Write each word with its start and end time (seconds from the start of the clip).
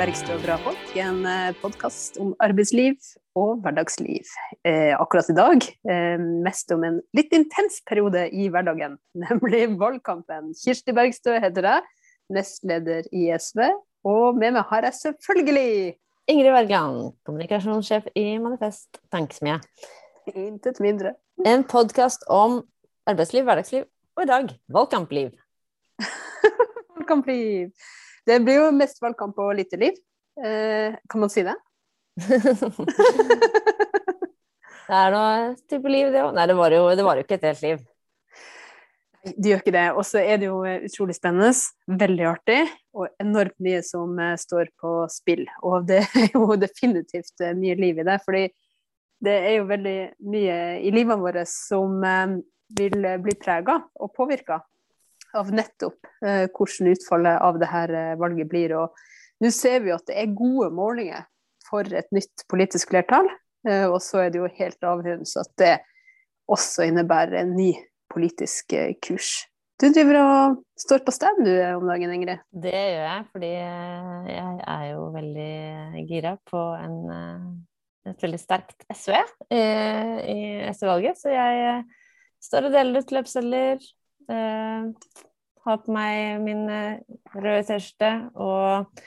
Bergstø 0.00 0.32
og 0.32 0.44
bra 0.46 0.54
folk, 0.64 0.92
en 0.96 1.18
podkast 1.60 2.14
om 2.22 2.30
arbeidsliv 2.40 2.94
og 3.36 3.58
hverdagsliv. 3.60 4.30
Eh, 4.64 4.94
akkurat 4.96 5.28
i 5.28 5.34
dag 5.36 5.66
eh, 5.92 6.22
mest 6.46 6.72
om 6.72 6.86
en 6.88 6.96
litt 7.12 7.34
intens 7.36 7.82
periode 7.84 8.22
i 8.32 8.46
hverdagen, 8.48 8.94
nemlig 9.26 9.66
valgkampen. 9.82 10.54
Kirsti 10.56 10.94
Bergstø 10.96 11.36
heter 11.44 11.68
jeg, 11.68 11.84
nestleder 12.32 13.12
i 13.12 13.26
SV, 13.36 13.66
og 14.08 14.40
med 14.40 14.56
meg 14.56 14.72
har 14.72 14.88
jeg 14.88 14.96
selvfølgelig 15.02 15.92
Ingrid 16.32 16.54
Wergeland, 16.56 17.12
kommunikasjonssjef 17.28 18.08
i 18.16 18.24
Manifest 18.40 19.02
Tankesmie. 19.12 19.60
Intet 20.32 20.80
mindre. 20.80 21.18
En 21.44 21.68
podkast 21.68 22.24
om 22.32 22.62
arbeidsliv, 23.04 23.44
hverdagsliv 23.44 23.84
og 24.16 24.24
i 24.24 24.32
dag 24.32 24.52
valgkampliv. 24.80 25.34
valgkampliv. 26.96 27.74
Det 28.26 28.40
blir 28.44 28.60
jo 28.60 28.70
mest 28.76 29.00
valgkamp 29.02 29.38
og 29.40 29.54
lite 29.58 29.78
liv. 29.80 29.96
Eh, 30.44 30.96
kan 31.08 31.20
man 31.20 31.30
si 31.32 31.42
det? 31.46 31.54
det 34.90 34.98
er 34.98 35.14
noe 35.14 35.54
type 35.70 35.88
liv, 35.92 36.10
det 36.12 36.22
òg. 36.24 36.34
Nei, 36.36 36.46
det 36.50 36.56
var, 36.58 36.76
jo, 36.76 36.90
det 36.96 37.06
var, 37.06 37.16
jo, 37.16 37.24
ikke 37.26 37.38
et 37.38 37.48
helt 37.50 37.64
liv. 37.64 37.82
Det 39.20 39.50
gjør 39.50 39.62
ikke 39.62 39.76
det. 39.76 39.88
Og 39.92 40.04
så 40.08 40.22
er 40.22 40.40
det 40.40 40.48
jo 40.48 40.62
utrolig 40.64 41.16
spennende, 41.16 41.52
veldig 42.00 42.26
artig, 42.30 42.60
og 42.96 43.10
enormt 43.20 43.58
mye 43.62 43.82
som 43.86 44.16
uh, 44.20 44.34
står 44.40 44.72
på 44.80 44.94
spill. 45.12 45.44
Og 45.66 45.86
det 45.90 46.02
er 46.06 46.32
jo 46.34 46.48
definitivt 46.66 47.36
uh, 47.44 47.52
mye 47.58 47.76
liv 47.80 48.00
i 48.00 48.08
det. 48.08 48.18
fordi 48.24 48.48
det 49.20 49.36
er 49.36 49.58
jo 49.58 49.68
veldig 49.68 49.98
mye 50.32 50.56
i 50.80 50.90
livene 50.94 51.20
våre 51.20 51.42
som 51.44 52.00
vil 52.72 53.02
bli 53.20 53.34
prega 53.36 53.74
og 54.00 54.14
påvirka 54.16 54.56
av 55.36 55.50
nettopp 55.54 56.08
eh, 56.26 56.46
hvordan 56.48 56.92
utfallet 56.94 57.42
av 57.42 57.58
dette 57.60 57.84
eh, 57.98 58.16
valget 58.20 58.50
blir. 58.50 58.74
Og 58.78 59.44
nå 59.44 59.52
ser 59.54 59.84
vi 59.84 59.94
at 59.94 60.06
det 60.08 60.18
er 60.20 60.34
gode 60.36 60.70
målinger 60.74 61.26
for 61.68 61.86
et 61.86 62.10
nytt 62.14 62.46
politisk 62.50 62.90
flertall, 62.92 63.28
eh, 63.68 63.86
og 63.86 64.00
så 64.04 64.24
er 64.24 64.32
det 64.32 64.42
jo 64.42 64.50
helt 64.58 64.90
avgjørende 64.92 65.44
at 65.44 65.54
det 65.60 65.76
også 66.50 66.88
innebærer 66.88 67.44
en 67.44 67.54
ny 67.54 67.70
politisk 68.10 68.74
eh, 68.74 68.96
kurs. 69.02 69.46
Du 69.80 69.86
driver 69.88 70.18
og 70.20 70.58
står 70.76 71.00
på 71.06 71.14
stand 71.14 71.40
du 71.46 71.54
om 71.78 71.86
dagen, 71.88 72.12
Ingrid? 72.12 72.42
Det 72.52 72.74
gjør 72.74 73.06
jeg, 73.06 73.28
fordi 73.32 73.52
eh, 73.62 74.26
jeg 74.34 74.58
er 74.74 74.84
jo 74.90 75.06
veldig 75.14 76.04
gira 76.10 76.34
på 76.50 76.64
en, 76.76 76.98
eh, 77.14 78.10
et 78.12 78.26
veldig 78.26 78.42
sterkt 78.42 78.84
SV 78.92 79.14
i, 79.54 80.42
SV-valget. 80.74 81.22
Så 81.22 81.32
jeg 81.32 81.80
står 82.44 82.68
og 82.68 82.76
deler 82.76 83.00
ut 83.00 83.16
løpsedler, 83.16 83.80
Uh, 83.80 83.99
har 85.66 85.80
på 85.84 85.94
meg 85.94 86.40
min 86.44 86.64
uh, 86.70 87.00
røde 87.36 87.62
T-skjorte 87.68 88.10
og, 88.40 89.02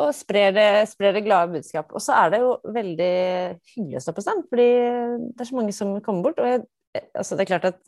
og 0.00 0.12
sprer, 0.16 0.52
det, 0.56 0.68
sprer, 0.90 1.14
det, 1.16 1.24
glade 1.26 1.52
budskap. 1.54 1.92
Og 1.94 2.02
så 2.04 2.16
er 2.16 2.34
det 2.34 2.42
jo 2.42 2.56
veldig 2.64 3.14
hyggelig 3.74 4.00
å 4.00 4.04
stå 4.06 4.16
på 4.16 4.26
stand, 4.26 4.44
fordi 4.50 4.68
det 5.30 5.44
er 5.44 5.50
så 5.50 5.58
mange 5.58 5.76
som 5.76 5.96
kommer 6.04 6.28
bort. 6.28 6.42
Og 6.42 6.52
jeg, 6.52 6.62
altså, 7.14 7.36
det 7.36 7.44
er 7.44 7.52
klart 7.52 7.72
at 7.72 7.80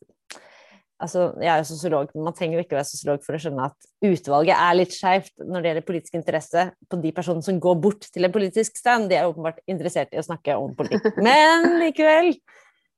altså, 1.02 1.32
Jeg 1.42 1.50
er 1.50 1.62
jo 1.62 1.70
sosiolog, 1.72 2.10
men 2.14 2.28
man 2.28 2.36
trenger 2.38 2.58
jo 2.58 2.64
ikke 2.66 2.78
være 2.78 2.90
sosiolog 2.90 3.24
for 3.26 3.34
å 3.34 3.42
skjønne 3.42 3.68
at 3.70 3.90
utvalget 4.06 4.54
er 4.54 4.76
litt 4.78 4.94
skeivt 4.94 5.32
når 5.42 5.62
det 5.62 5.70
gjelder 5.70 5.88
politisk 5.88 6.18
interesse 6.18 6.66
på 6.90 7.00
de 7.02 7.14
personene 7.16 7.46
som 7.46 7.62
går 7.62 7.78
bort 7.82 8.10
til 8.12 8.28
en 8.28 8.34
politisk 8.34 8.78
stand. 8.78 9.08
De 9.10 9.18
er 9.18 9.30
åpenbart 9.30 9.62
interessert 9.70 10.12
i 10.14 10.20
å 10.20 10.26
snakke 10.26 10.58
om 10.58 10.76
politikk. 10.78 11.16
Men 11.28 11.80
likevel 11.82 12.34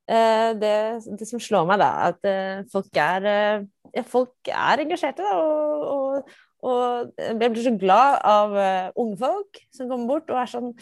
Eh, 0.04 0.50
det, 0.60 1.00
det, 1.16 1.26
som 1.26 1.41
slår 1.41 1.64
meg, 1.69 1.81
da, 1.81 2.10
at 2.10 2.26
eh, 2.28 2.64
folk 2.72 2.98
er, 3.00 3.25
eh, 3.25 3.83
folk 4.09 4.50
er 4.50 4.82
engasjerte. 4.82 5.22
Da, 5.22 5.37
og, 5.38 5.84
og, 5.91 6.32
og, 6.65 7.12
jeg 7.21 7.53
blir 7.53 7.62
så 7.66 7.75
glad 7.78 8.19
av 8.27 8.56
unge 9.00 9.19
folk 9.21 9.60
som 9.75 9.91
kommer 9.91 10.15
bort 10.15 10.32
og 10.32 10.41
er 10.41 10.50
sånn 10.50 10.72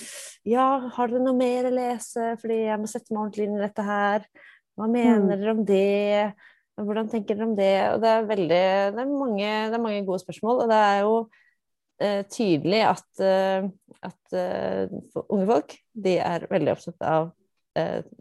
Ja, 0.48 0.66
har 0.94 1.10
dere 1.10 1.24
noe 1.24 1.36
mer 1.36 1.68
å 1.68 1.74
lese, 1.74 2.32
fordi 2.40 2.62
jeg 2.64 2.80
må 2.80 2.88
sette 2.90 3.12
meg 3.12 3.24
ordentlig 3.26 3.48
inn 3.48 3.58
i 3.58 3.64
dette 3.64 3.86
her. 3.86 4.26
Hva 4.78 4.88
mener 4.88 5.20
mm. 5.26 5.30
dere 5.34 5.54
om 5.56 5.62
det? 5.68 6.32
Hvordan 6.80 7.12
tenker 7.12 7.36
dere 7.36 7.50
om 7.50 7.54
det? 7.58 7.74
Og 7.92 8.02
det 8.02 8.10
er 8.10 8.28
veldig 8.30 8.64
Det 8.96 9.04
er 9.04 9.12
mange, 9.12 9.52
det 9.68 9.78
er 9.78 9.86
mange 9.86 10.04
gode 10.08 10.22
spørsmål, 10.22 10.64
og 10.64 10.72
det 10.72 10.80
er 10.86 10.98
jo 11.02 11.14
uh, 11.20 12.22
tydelig 12.32 12.82
at, 12.88 13.08
uh, 13.20 13.68
at 14.08 14.36
unge 15.28 15.46
folk 15.50 15.76
de 15.92 16.18
er 16.24 16.48
veldig 16.50 16.76
opptatt 16.76 17.08
av 17.08 17.32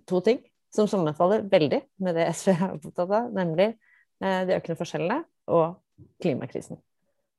to 0.08 0.22
ting 0.24 0.38
som 0.72 0.88
sammenfaller 0.88 1.44
veldig 1.52 1.82
med 2.04 2.16
det 2.16 2.30
SV 2.40 2.54
er 2.54 2.68
opptatt 2.70 3.02
av, 3.04 3.32
nemlig 3.36 3.74
de 4.22 4.58
økende 4.58 4.78
forskjellene 4.80 5.22
og 5.52 5.80
klimakrisen. 6.22 6.80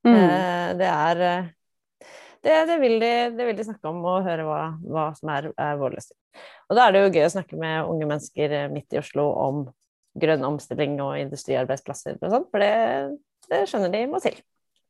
Mm. 0.06 0.14
Eh, 0.14 0.68
det 0.80 0.88
er 0.90 1.20
eh, 1.26 1.50
det, 2.42 2.56
det, 2.66 2.78
vil 2.82 2.96
de, 2.98 3.12
det, 3.36 3.46
vil 3.46 3.58
de, 3.58 3.66
snakke 3.68 3.90
om 3.90 4.00
og 4.02 4.24
høre 4.26 4.46
hva, 4.46 4.62
hva 4.82 5.04
som 5.14 5.30
er, 5.30 5.52
er 5.54 5.78
vår 5.78 5.94
løsning. 5.94 6.18
Og 6.66 6.78
da 6.78 6.86
er 6.86 6.94
det 6.94 7.02
jo 7.04 7.12
gøy 7.12 7.26
å 7.28 7.34
snakke 7.36 7.58
med 7.60 7.90
unge 7.92 8.08
mennesker 8.10 8.56
midt 8.72 8.96
i 8.96 8.98
Oslo 8.98 9.28
om 9.38 9.62
grønn 10.18 10.42
omstilling 10.44 10.96
og 11.04 11.20
industriarbeidsplasser 11.20 12.18
og 12.18 12.32
sånn, 12.34 12.48
for 12.50 12.64
det, 12.64 12.72
det, 13.46 13.62
skjønner 13.70 13.92
de 13.94 14.02
må 14.10 14.18
til. 14.24 14.34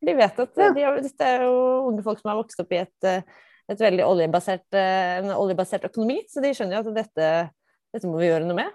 De 0.03 0.15
vet 0.19 0.41
at 0.47 0.59
ja. 0.59 0.71
de, 0.75 0.87
dette 1.05 1.29
er 1.29 1.45
jo 1.45 1.59
unge 1.91 2.03
folk 2.07 2.23
som 2.23 2.33
har 2.33 2.41
vokst 2.41 2.63
opp 2.65 2.73
i 2.75 2.81
et, 2.81 3.11
et 3.71 3.85
veldig 3.85 4.07
oljebasert, 4.09 4.67
en 4.81 5.31
oljebasert 5.37 5.85
økonomi, 5.93 6.23
så 6.33 6.43
de 6.43 6.55
skjønner 6.57 6.81
jo 6.81 6.87
at 6.87 6.97
dette 7.03 7.29
dette 7.93 8.09
må 8.09 8.21
vi 8.21 8.31
gjøre 8.31 8.47
noe 8.49 8.57
med. 8.57 8.73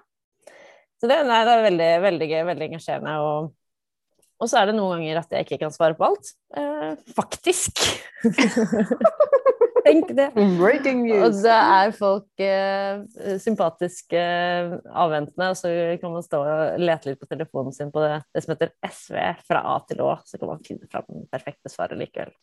Så 0.97 1.09
det, 1.09 1.21
nei, 1.29 1.43
det 1.45 1.53
er 1.53 1.65
veldig, 1.67 1.91
veldig 2.07 2.27
gøy, 2.31 2.41
veldig 2.47 2.67
engasjerende. 2.71 3.15
Og, 3.21 3.51
og, 4.41 4.49
så 4.49 4.61
er 4.61 4.69
det 4.69 4.77
noen 4.77 4.97
ganger 4.97 5.21
at 5.21 5.35
jeg 5.35 5.45
ikke 5.45 5.61
kan 5.65 5.75
svare 5.75 5.97
på 5.97 6.07
alt. 6.09 6.33
Eh, 6.57 6.93
faktisk. 7.17 7.83
Tenk 9.87 10.09
det. 10.17 10.31
Breaking 10.61 11.03
news. 11.05 11.21
Og 11.27 11.45
da 11.45 11.59
er 11.77 11.93
folk 11.95 12.43
eh, 12.43 13.37
sympatiske, 13.43 14.23
eh, 14.23 14.73
avventende, 14.89 15.51
og 15.53 15.59
så 15.59 15.71
kan 16.01 16.15
man 16.17 16.25
stå 16.25 16.41
og 16.41 16.81
lete 16.81 17.11
litt 17.11 17.21
på 17.21 17.29
telefonen 17.29 17.75
sin 17.75 17.93
på 17.93 18.03
det, 18.03 18.17
det 18.33 18.43
som 18.43 18.55
heter 18.55 18.73
SV 18.89 19.21
fra 19.47 19.63
A 19.75 19.77
til 19.87 20.03
Å, 20.03 20.17
så 20.25 20.41
kan 20.41 20.55
man 20.55 20.65
finne 20.65 20.89
fram 20.91 21.07
den 21.11 21.29
perfekte 21.31 21.71
svaret 21.71 21.99
likevel. 22.01 22.33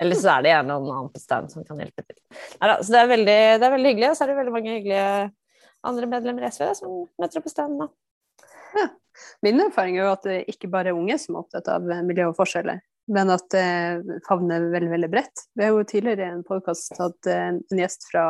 Eller 0.00 0.16
så 0.16 0.32
er 0.32 0.46
det 0.46 0.54
gjerne 0.54 0.72
noen 0.72 0.94
annen 0.94 1.12
på 1.12 1.20
stand 1.20 1.50
som 1.52 1.66
kan 1.66 1.82
hjelpe 1.82 2.06
til. 2.06 2.16
Neida, 2.62 2.78
så 2.80 2.94
det 2.94 3.02
er, 3.02 3.10
veldig, 3.10 3.40
det 3.60 3.66
er 3.66 3.74
veldig 3.74 3.92
hyggelig, 3.92 4.08
og 4.08 4.16
så 4.16 4.24
er 4.24 4.30
det 4.30 4.40
veldig 4.40 4.54
mange 4.54 4.78
hyggelige 4.78 5.10
andre 5.86 6.08
medlemmer 6.10 6.44
i 6.44 6.52
SV 6.52 6.70
som 6.78 6.96
møter 7.20 7.40
opp 7.40 7.46
på 7.48 7.52
standen. 7.52 7.90
Ja. 8.76 8.88
Min 9.42 9.60
erfaring 9.60 9.98
er 9.98 10.06
jo 10.06 10.14
at 10.14 10.26
det 10.26 10.38
ikke 10.52 10.70
bare 10.70 10.92
er 10.92 10.98
unge 10.98 11.16
som 11.20 11.36
er 11.36 11.44
opptatt 11.44 11.70
av 11.72 11.86
miljø 12.06 12.30
og 12.30 12.36
forskjeller, 12.38 12.80
men 13.12 13.32
at 13.34 13.46
det 13.52 14.20
favner 14.28 14.70
veldig 14.72 14.92
veldig 14.92 15.10
bredt. 15.12 15.46
Vi 15.58 15.66
har 15.66 15.74
jo 15.74 15.86
tidligere 15.88 16.28
i 16.28 16.34
en 16.36 16.44
podkast 16.46 16.94
hatt 17.00 17.30
en 17.32 17.60
gjest 17.74 18.06
fra 18.12 18.28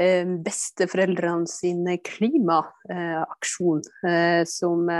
eh, 0.00 0.26
besteforeldrene 0.44 1.48
sin 1.50 1.86
klimaaksjon, 2.10 3.84
eh, 4.10 4.42
som, 4.50 4.90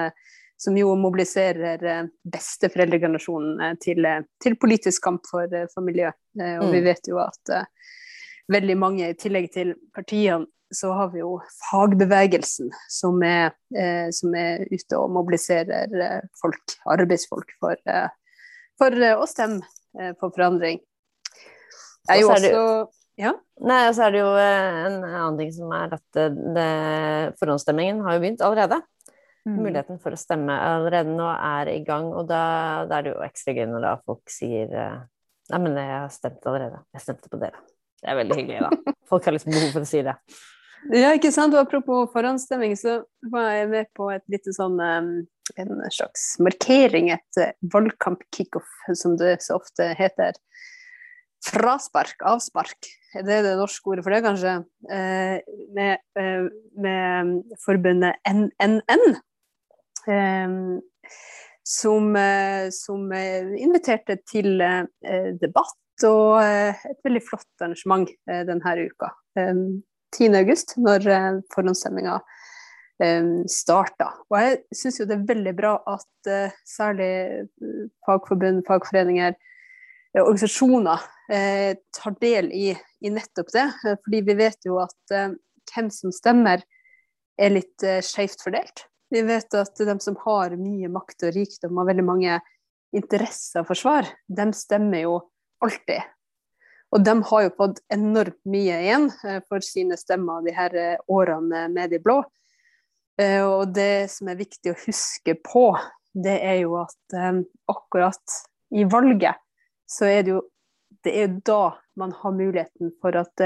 som, 0.57 0.79
jo 0.79 0.95
mobiliserer 1.03 2.09
besteforeldregenerasjonen 2.23 3.83
til, 3.83 4.07
til, 4.43 4.59
politisk 4.63 5.03
kamp 5.11 5.27
for, 5.29 5.51
for 5.75 5.85
miljø. 5.85 6.15
Og 6.39 6.69
vi 6.71 6.81
mm. 6.81 6.87
vet 6.87 7.11
jo 7.11 7.21
at 7.25 7.57
veldig 8.53 8.79
mange, 8.79 9.11
i 9.11 9.19
tillegg 9.19 9.51
til 9.55 9.75
partiene, 9.95 10.47
så 10.75 10.93
har 10.97 11.11
vi 11.13 11.21
jo 11.23 11.37
fagbevegelsen 11.71 12.71
som 12.91 13.21
er, 13.27 13.53
eh, 13.77 14.09
som 14.15 14.35
er 14.39 14.65
ute 14.71 14.99
og 14.99 15.13
mobiliserer 15.15 15.93
eh, 16.07 16.25
folk, 16.41 16.77
arbeidsfolk, 16.95 17.55
for, 17.63 17.77
eh, 17.89 18.09
for 18.81 18.97
eh, 18.97 19.19
å 19.19 19.29
stemme 19.29 19.63
eh, 19.99 20.15
for 20.21 20.35
forandring. 20.35 20.81
Jeg 22.09 22.17
er 22.17 22.23
jo 22.25 22.33
også 22.35 22.65
ja? 23.21 23.35
Nei, 23.61 23.83
og 23.91 23.95
så 23.95 24.07
er 24.07 24.15
det 24.15 24.23
jo 24.23 24.31
en 24.41 25.03
annen 25.05 25.37
ting 25.39 25.51
som 25.55 25.73
er 25.77 25.93
at 25.95 26.21
det, 26.57 26.71
forhåndsstemmingen 27.39 28.01
har 28.07 28.17
jo 28.17 28.23
begynt 28.25 28.43
allerede. 28.43 28.81
Mm. 29.45 29.59
Muligheten 29.59 30.01
for 30.03 30.17
å 30.17 30.19
stemme 30.19 30.57
allerede 30.57 31.13
nå 31.13 31.29
er 31.35 31.71
i 31.75 31.83
gang, 31.85 32.09
og 32.17 32.25
da, 32.31 32.43
da 32.89 32.99
er 32.99 33.07
det 33.07 33.13
jo 33.13 33.27
ekstra 33.27 33.55
gøy 33.59 33.67
når 33.69 33.85
da 33.85 33.93
folk 34.01 34.33
sier 34.33 34.73
Nei, 35.53 35.59
men 35.59 35.75
jeg 35.77 35.91
har 35.91 36.13
stemt 36.15 36.47
allerede. 36.49 36.79
Jeg 36.95 37.03
stemte 37.05 37.29
på 37.29 37.39
dere. 37.43 37.59
Det 38.03 38.11
er 38.11 38.19
veldig 38.19 38.39
hyggelig, 38.39 38.61
da. 38.65 38.95
Folk 39.11 39.27
har 39.27 39.37
liksom 39.37 39.55
behov 39.55 39.75
for 39.77 39.85
å 39.85 39.89
si 39.89 40.01
det. 40.03 40.15
Ja, 40.91 41.13
ikke 41.15 41.31
sant. 41.31 41.55
Apropos 41.55 42.11
forhåndsstemming, 42.11 42.75
så 42.79 43.03
var 43.31 43.53
jeg 43.55 43.71
med 43.71 43.93
på 43.95 44.11
et 44.11 44.25
lite 44.33 44.55
sånn 44.57 44.81
en 45.57 45.83
slags 45.91 46.37
markering, 46.43 47.11
et 47.13 47.41
eh, 47.41 47.55
valgkamp-kickoff, 47.73 48.69
som 48.99 49.17
det 49.21 49.39
så 49.45 49.59
ofte 49.61 49.93
heter. 49.99 50.39
Fraspark, 51.43 52.23
avspark, 52.29 52.79
det 53.13 53.23
er 53.23 53.27
det 53.29 53.41
det 53.51 53.57
norske 53.59 53.91
ordet 53.91 54.05
for 54.07 54.15
det, 54.15 54.23
kanskje? 54.25 54.55
Eh, 54.95 55.39
med, 55.75 56.03
eh, 56.19 56.49
med 56.79 57.57
forbundet 57.65 58.19
NNN. 58.29 59.21
Som, 61.63 62.09
som 62.75 63.13
inviterte 63.15 64.17
til 64.27 64.59
debatt 65.39 66.05
og 66.09 66.41
et 66.43 67.05
veldig 67.07 67.23
flott 67.23 67.63
arrangement 67.63 68.11
denne 68.27 68.73
uka. 68.83 69.13
10.8, 70.17 70.77
når 70.83 71.09
eh, 71.09 71.39
forhåndsstemminga 71.55 72.19
eh, 73.03 73.31
starta. 73.51 74.11
Og 74.31 74.39
jeg 74.41 74.61
syns 74.77 75.01
jo 75.01 75.09
det 75.09 75.17
er 75.19 75.31
veldig 75.31 75.55
bra 75.59 75.73
at 75.95 76.31
eh, 76.31 76.55
særlig 76.69 77.13
fagforbund, 78.07 78.65
fagforeninger, 78.69 79.39
organisasjoner 80.13 81.07
tar 81.97 82.15
del 82.21 82.51
i, 82.53 82.67
i, 83.01 83.09
nettopp 83.09 83.49
det. 83.55 83.63
Fordi 83.81 84.19
vi 84.27 84.35
vet 84.37 84.67
jo 84.69 84.75
at 84.83 85.15
hvem 85.73 85.89
som 85.89 86.13
stemmer, 86.13 86.61
er 87.41 87.55
litt 87.55 87.81
skjevt 88.05 88.45
fordelt. 88.45 88.83
Vi 89.09 89.23
vet 89.25 89.57
at 89.57 89.81
de 89.81 89.95
som 90.05 90.19
har 90.27 90.53
mye 90.61 90.91
makt 90.93 91.25
og 91.31 91.33
rikdom 91.39 91.81
og 91.81 91.89
veldig 91.89 92.05
mange 92.05 92.37
interesser 92.93 93.65
for 93.65 93.79
svar, 93.79 94.11
de 94.29 94.47
stemmer 94.53 95.07
jo 95.07 95.17
alltid. 95.65 96.12
Og 96.93 97.05
de 97.05 97.15
har 97.25 97.45
jo 97.47 97.55
fått 97.57 97.81
enormt 97.93 98.41
mye 98.53 98.79
igjen 98.85 99.09
eh, 99.25 99.41
for 99.49 99.65
sine 99.65 99.97
stemmer 100.01 100.45
de 100.45 100.53
her 100.57 100.75
eh, 100.77 101.05
årene 101.09 101.65
med 101.73 101.93
de 101.95 102.01
blå. 102.03 102.21
Eh, 103.21 103.41
og 103.41 103.73
det 103.77 104.11
som 104.13 104.29
er 104.29 104.41
viktig 104.41 104.75
å 104.75 104.81
huske 104.85 105.37
på, 105.41 105.71
det 106.13 106.37
er 106.45 106.59
jo 106.67 106.77
at 106.83 107.15
akkurat 107.73 108.35
i 108.77 108.85
valget, 108.85 109.39
så 109.89 110.11
er 110.11 110.27
det 110.27 110.35
jo 110.35 110.43
det 111.03 111.15
er 111.23 111.31
da 111.49 111.79
man 111.97 112.13
har 112.13 112.35
muligheten 112.37 112.91
for 113.01 113.17
at 113.17 113.41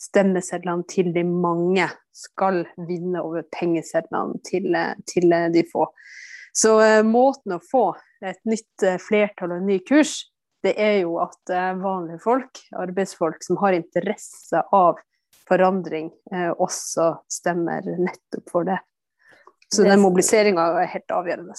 stemmesedlene 0.00 0.86
til 0.88 1.10
de 1.12 1.24
mange 1.26 1.88
skal 2.14 2.62
vinne 2.86 3.18
over 3.18 3.42
pengesedlene 3.50 4.38
til, 4.46 4.70
til 5.10 5.34
de 5.50 5.64
få. 5.72 5.88
Så 6.54 6.76
måten 7.02 7.56
å 7.56 7.60
få 7.66 7.82
et 8.22 8.38
nytt 8.46 8.86
flertall 9.02 9.56
og 9.56 9.58
en 9.58 9.68
ny 9.72 9.80
kurs, 9.82 10.14
det 10.64 10.74
er 10.80 11.00
jo 11.02 11.18
at 11.22 11.52
eh, 11.52 11.72
vanlige 11.80 12.22
folk, 12.24 12.62
arbeidsfolk 12.80 13.44
som 13.44 13.58
har 13.60 13.76
interesse 13.76 14.62
av 14.72 15.02
forandring, 15.48 16.10
eh, 16.32 16.50
også 16.52 17.10
stemmer 17.30 17.84
nettopp 17.84 18.48
for 18.52 18.68
det. 18.68 18.78
Så 19.74 19.84
den 19.84 20.00
mobiliseringa 20.02 20.66
er 20.80 20.90
helt 20.92 21.12
avgjørende. 21.12 21.56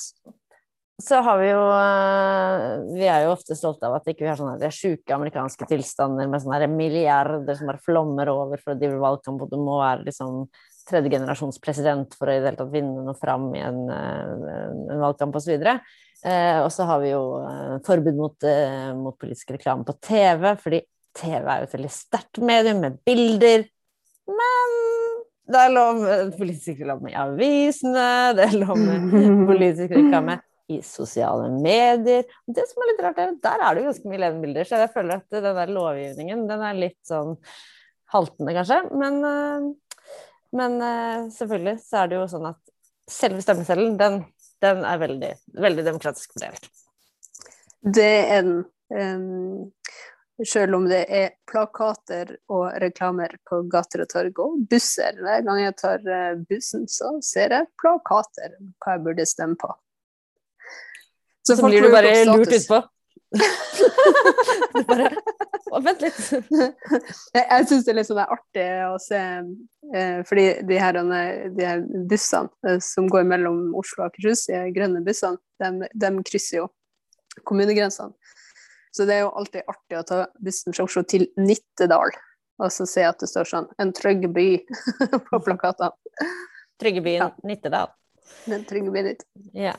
Så 1.04 1.19
har 1.19 1.40
vi 1.42 1.50
jo 1.50 1.63
eh, 1.75 2.75
Vi 2.96 3.07
er 3.12 3.25
jo 3.25 3.34
ofte 3.34 3.57
stolte 3.57 3.90
av 3.90 3.98
at 3.98 4.06
ikke 4.07 4.24
vi 4.24 4.30
har 4.31 4.40
sånne 4.40 4.69
sjuke 4.72 5.12
amerikanske 5.12 5.68
tilstander 5.68 6.30
med 6.31 6.44
sånne 6.44 6.69
milliarder 6.72 7.58
som 7.58 7.68
bare 7.69 7.84
flommer 7.84 8.31
over 8.31 8.62
for 8.62 8.74
å 8.74 8.80
drive 8.80 9.01
valgkamp, 9.01 9.44
og 9.44 9.51
du 9.51 9.60
må 9.60 9.81
være 9.81 10.08
liksom 10.08 10.46
tredjegenerasjons 10.90 11.60
president 11.64 12.16
for 12.18 12.30
å 12.30 12.36
i 12.36 12.40
det 12.40 12.52
hele 12.52 12.60
tatt 12.60 12.74
vinne 12.74 13.06
noe 13.06 13.18
fram 13.18 13.50
i 13.58 13.62
en, 13.66 13.86
en 13.90 15.02
valgkamp 15.02 15.38
osv. 15.40 15.56
Eh, 16.26 16.60
og 16.64 16.72
så 16.74 16.88
har 16.90 17.02
vi 17.04 17.12
jo 17.12 17.22
eh, 17.46 17.76
forbud 17.86 18.18
mot, 18.18 18.48
eh, 18.48 18.90
mot, 18.98 19.18
politisk 19.20 19.54
reklame 19.54 19.86
på 19.86 19.94
TV, 20.02 20.48
fordi 20.62 20.82
TV 21.16 21.44
er 21.44 21.62
jo 21.62 21.68
et 21.68 21.76
veldig 21.78 21.94
sterkt 21.94 22.42
medium 22.42 22.82
med 22.82 22.98
bilder. 23.06 23.68
Men 24.26 24.74
det 25.46 25.62
er 25.62 25.76
lov 25.76 26.02
med 26.02 26.34
politisk 26.40 26.82
reklame 26.82 27.14
i 27.14 27.20
avisene, 27.22 28.10
det 28.38 28.50
er 28.50 28.60
lov 28.64 28.80
med 28.82 29.14
politisk 29.52 29.94
reklame 29.94 30.40
i 30.74 30.80
sosiale 30.82 31.52
medier. 31.54 32.26
Det 32.50 32.66
som 32.72 32.82
er 32.82 32.92
litt 32.92 33.06
rart, 33.06 33.22
er 33.22 33.38
der 33.44 33.62
er 33.62 33.76
det 33.76 33.84
jo 33.84 33.90
ganske 33.92 34.10
mye 34.10 34.24
levende 34.24 34.48
bilder, 34.48 34.66
så 34.66 34.82
jeg 34.82 34.94
føler 34.96 35.22
at 35.22 35.38
den 35.38 35.62
der 35.62 35.74
lovgivningen 35.78 36.46
den 36.50 36.68
er 36.72 36.84
litt 36.88 37.02
sånn 37.06 37.36
haltende, 38.16 38.56
kanskje. 38.56 38.80
Men, 38.98 39.22
eh, 39.30 39.68
men 40.56 40.80
uh, 40.81 41.28
selvfølgelig 41.36 41.78
så 41.84 42.04
er 42.04 42.12
det 42.12 42.19
jo 42.19 42.30
sånn 42.31 42.50
at 42.52 42.62
selve 43.12 43.44
stemmeseddelen, 43.44 44.00
den 44.00 44.24
den 44.63 44.84
er 44.88 45.00
veldig, 45.02 45.31
veldig 45.62 45.86
demokratisk 45.86 46.36
fordelt. 46.36 46.69
Det 47.96 48.13
er 48.31 48.42
den. 48.46 48.66
Um, 48.90 49.72
selv 50.46 50.75
om 50.75 50.84
det 50.90 51.06
er 51.16 51.30
plakater 51.48 52.34
og 52.52 52.66
reklamer 52.84 53.38
på 53.48 53.62
gater 53.72 54.04
og 54.04 54.10
torg 54.12 54.42
og 54.44 54.57
busser. 54.69 55.16
Hver 55.24 55.46
gang 55.48 55.62
jeg 55.62 55.75
tar 55.80 56.04
eh, 56.12 56.42
bussen, 56.50 56.84
så 56.92 57.13
ser 57.24 57.56
jeg 57.56 57.69
plakater 57.80 58.58
hva 58.84 58.98
jeg 58.98 59.04
burde 59.06 59.25
stemme 59.31 59.56
på. 59.62 59.72
Så, 61.48 61.56
så 61.56 61.69
blir 61.69 61.88
du 61.88 61.94
bare 61.94 62.12
lurt 62.28 62.51
utpå? 62.51 62.81
bare 64.92 65.13
Vent 65.86 66.04
litt. 66.04 66.19
jeg 67.36 67.46
jeg 67.46 67.66
syns 67.69 67.88
det 67.88 67.92
er 67.94 67.98
litt 67.98 68.08
sånn 68.10 68.22
artig 68.25 68.68
å 68.90 69.00
se 69.01 69.22
Fordi 70.28 70.46
de 70.68 70.80
her, 70.82 71.00
de 71.56 71.66
her, 71.66 71.84
bussene 72.10 72.52
eh, 72.68 72.80
som 72.84 73.08
går 73.12 73.28
mellom 73.30 73.74
Oslo 73.78 74.04
og 74.04 74.10
Akershus, 74.10 74.48
de 74.52 74.74
grønne 74.76 75.04
bussene, 75.06 75.40
de, 75.62 75.90
de 75.94 76.12
krysser 76.28 76.62
jo 76.64 76.70
kommunegrensene. 77.44 78.16
Så 78.96 79.04
det 79.08 79.18
er 79.18 79.26
jo 79.26 79.34
alltid 79.36 79.68
artig 79.68 80.00
å 80.00 80.08
ta 80.08 80.22
bussen 80.40 80.76
fra 80.76 80.86
Oslo 80.88 81.04
til 81.04 81.28
Nittedal 81.36 82.16
og 82.64 82.72
så 82.72 82.88
se 82.88 83.04
at 83.04 83.20
det 83.20 83.30
står 83.30 83.50
sånn 83.50 83.68
'En 83.80 83.92
trygg 83.96 84.30
by' 84.32 84.64
på 85.30 85.40
plakatene. 85.44 85.92
Tryggebyen 86.80 87.22
ja. 87.22 87.30
Nittedal. 87.44 87.92
Den 88.46 88.66
trygge 88.68 88.92
byen 88.92 89.12
ditt. 89.12 89.24
Ja. 89.54 89.76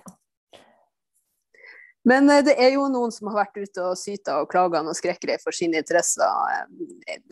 Men 2.07 2.31
eh, 2.31 2.45
det 2.47 2.55
er 2.63 2.71
jo 2.77 2.87
noen 2.93 3.11
som 3.15 3.29
har 3.31 3.37
vært 3.43 3.57
ute 3.59 3.81
og 3.83 3.99
syta 3.99 4.33
og 4.43 4.51
klaga 4.53 4.79
og 4.87 4.99
skrekkelig 4.99 5.39
for 5.43 5.53
sine 5.57 5.79
interesser 5.83 6.31
eh, 6.55 6.65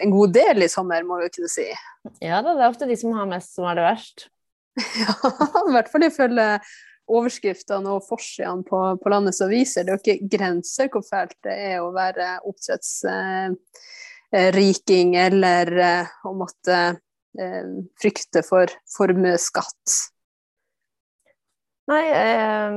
en 0.03 0.15
god 0.15 0.31
del 0.35 0.57
i 0.67 0.73
sommer, 0.73 1.03
må 1.07 1.15
vi 1.23 1.35
kunne 1.35 1.53
si. 1.53 1.69
Ja 2.25 2.37
da, 2.43 2.49
det 2.55 2.63
er 2.65 2.73
ofte 2.73 2.91
de 2.91 2.97
som 2.99 3.11
har 3.17 3.27
mest, 3.31 3.51
som 3.55 3.65
er 3.71 3.75
det 3.79 3.87
verst. 3.87 4.19
ja, 5.05 5.13
i 5.63 5.75
hvert 5.77 5.93
fall 5.93 6.05
ifølge 6.09 6.49
overskriftene 7.05 7.89
og 7.93 8.07
forsidene 8.09 8.65
på, 8.67 8.79
på, 9.01 9.09
landets 9.13 9.43
aviser. 9.45 9.83
Det 9.85 9.91
er 9.93 9.97
jo 9.99 10.03
ikke 10.03 10.29
grenser 10.37 10.87
hvor 10.93 11.05
fælt 11.07 11.39
det 11.47 11.57
er 11.69 11.77
å 11.83 11.95
være 11.95 12.27
oppdrettsriking 12.49 15.09
eh, 15.15 15.27
eller 15.29 15.67
eh, 15.85 16.07
å 16.27 16.29
måtte 16.35 16.77
eh, 17.39 17.67
frykte 18.01 18.41
for 18.47 18.67
formuesskatt. 18.97 19.87
Nei, 21.93 22.05
eh, 22.09 22.71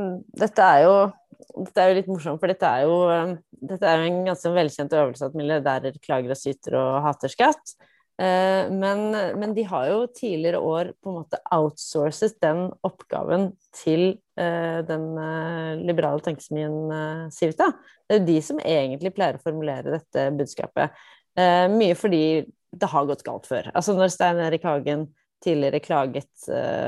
dette 0.43 0.61
er 0.61 0.79
jo 0.83 0.95
dette 1.37 1.83
er 1.83 1.91
jo 1.91 1.97
litt 1.99 2.09
morsomt, 2.09 2.41
for 2.41 2.51
dette 2.51 2.69
er 2.69 2.87
jo, 2.87 2.97
um, 3.09 3.35
dette 3.71 3.87
er 3.89 4.01
jo 4.01 4.09
en 4.09 4.23
ganske 4.31 4.55
velkjent 4.55 4.97
øvelse 4.97 5.29
at 5.29 5.37
milliardærer 5.37 6.01
klager 6.03 6.33
og 6.33 6.39
syter 6.39 6.79
og 6.79 6.97
hater 7.05 7.33
skatt. 7.33 7.77
Eh, 8.17 8.71
men, 8.73 9.11
men, 9.37 9.51
de 9.53 9.61
har 9.69 9.89
jo 9.91 9.97
tidligere 10.09 10.57
år 10.57 10.89
på 11.03 11.11
en 11.11 11.19
måte 11.19 11.39
outsourcet 11.53 12.39
den 12.41 12.63
oppgaven 12.87 13.51
til 13.77 14.07
eh, 14.39 14.79
den 14.87 15.11
eh, 15.21 15.83
liberale 15.85 16.23
tenkesmien 16.25 17.29
Civita. 17.33 17.69
Det 18.07 18.15
er 18.15 18.21
jo 18.21 18.29
de 18.31 18.39
som 18.41 18.63
egentlig 18.63 19.13
pleier 19.13 19.37
å 19.37 19.43
formulere 19.43 19.99
dette 19.99 20.29
budskapet. 20.37 21.05
Mye 21.37 21.93
fordi 21.93 22.47
det 22.73 22.87
har 22.89 23.05
gått 23.05 23.21
galt 23.21 23.45
før. 23.45 23.67
Altså 23.77 23.93
når 23.93 24.09
Stein 24.09 24.39
Erik 24.41 24.63
Hagen 24.65 25.03
tidligere 25.43 25.83
klaget 25.83 26.47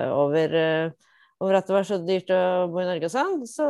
over 0.10 0.56
over 1.39 1.55
at 1.60 1.69
det 1.69 1.75
var 1.75 1.88
så 1.88 1.98
dyrt 2.03 2.31
å 2.36 2.67
bo 2.72 2.81
i 2.81 2.88
Norge 2.88 3.08
og 3.08 3.13
sånn, 3.13 3.36
så, 3.48 3.65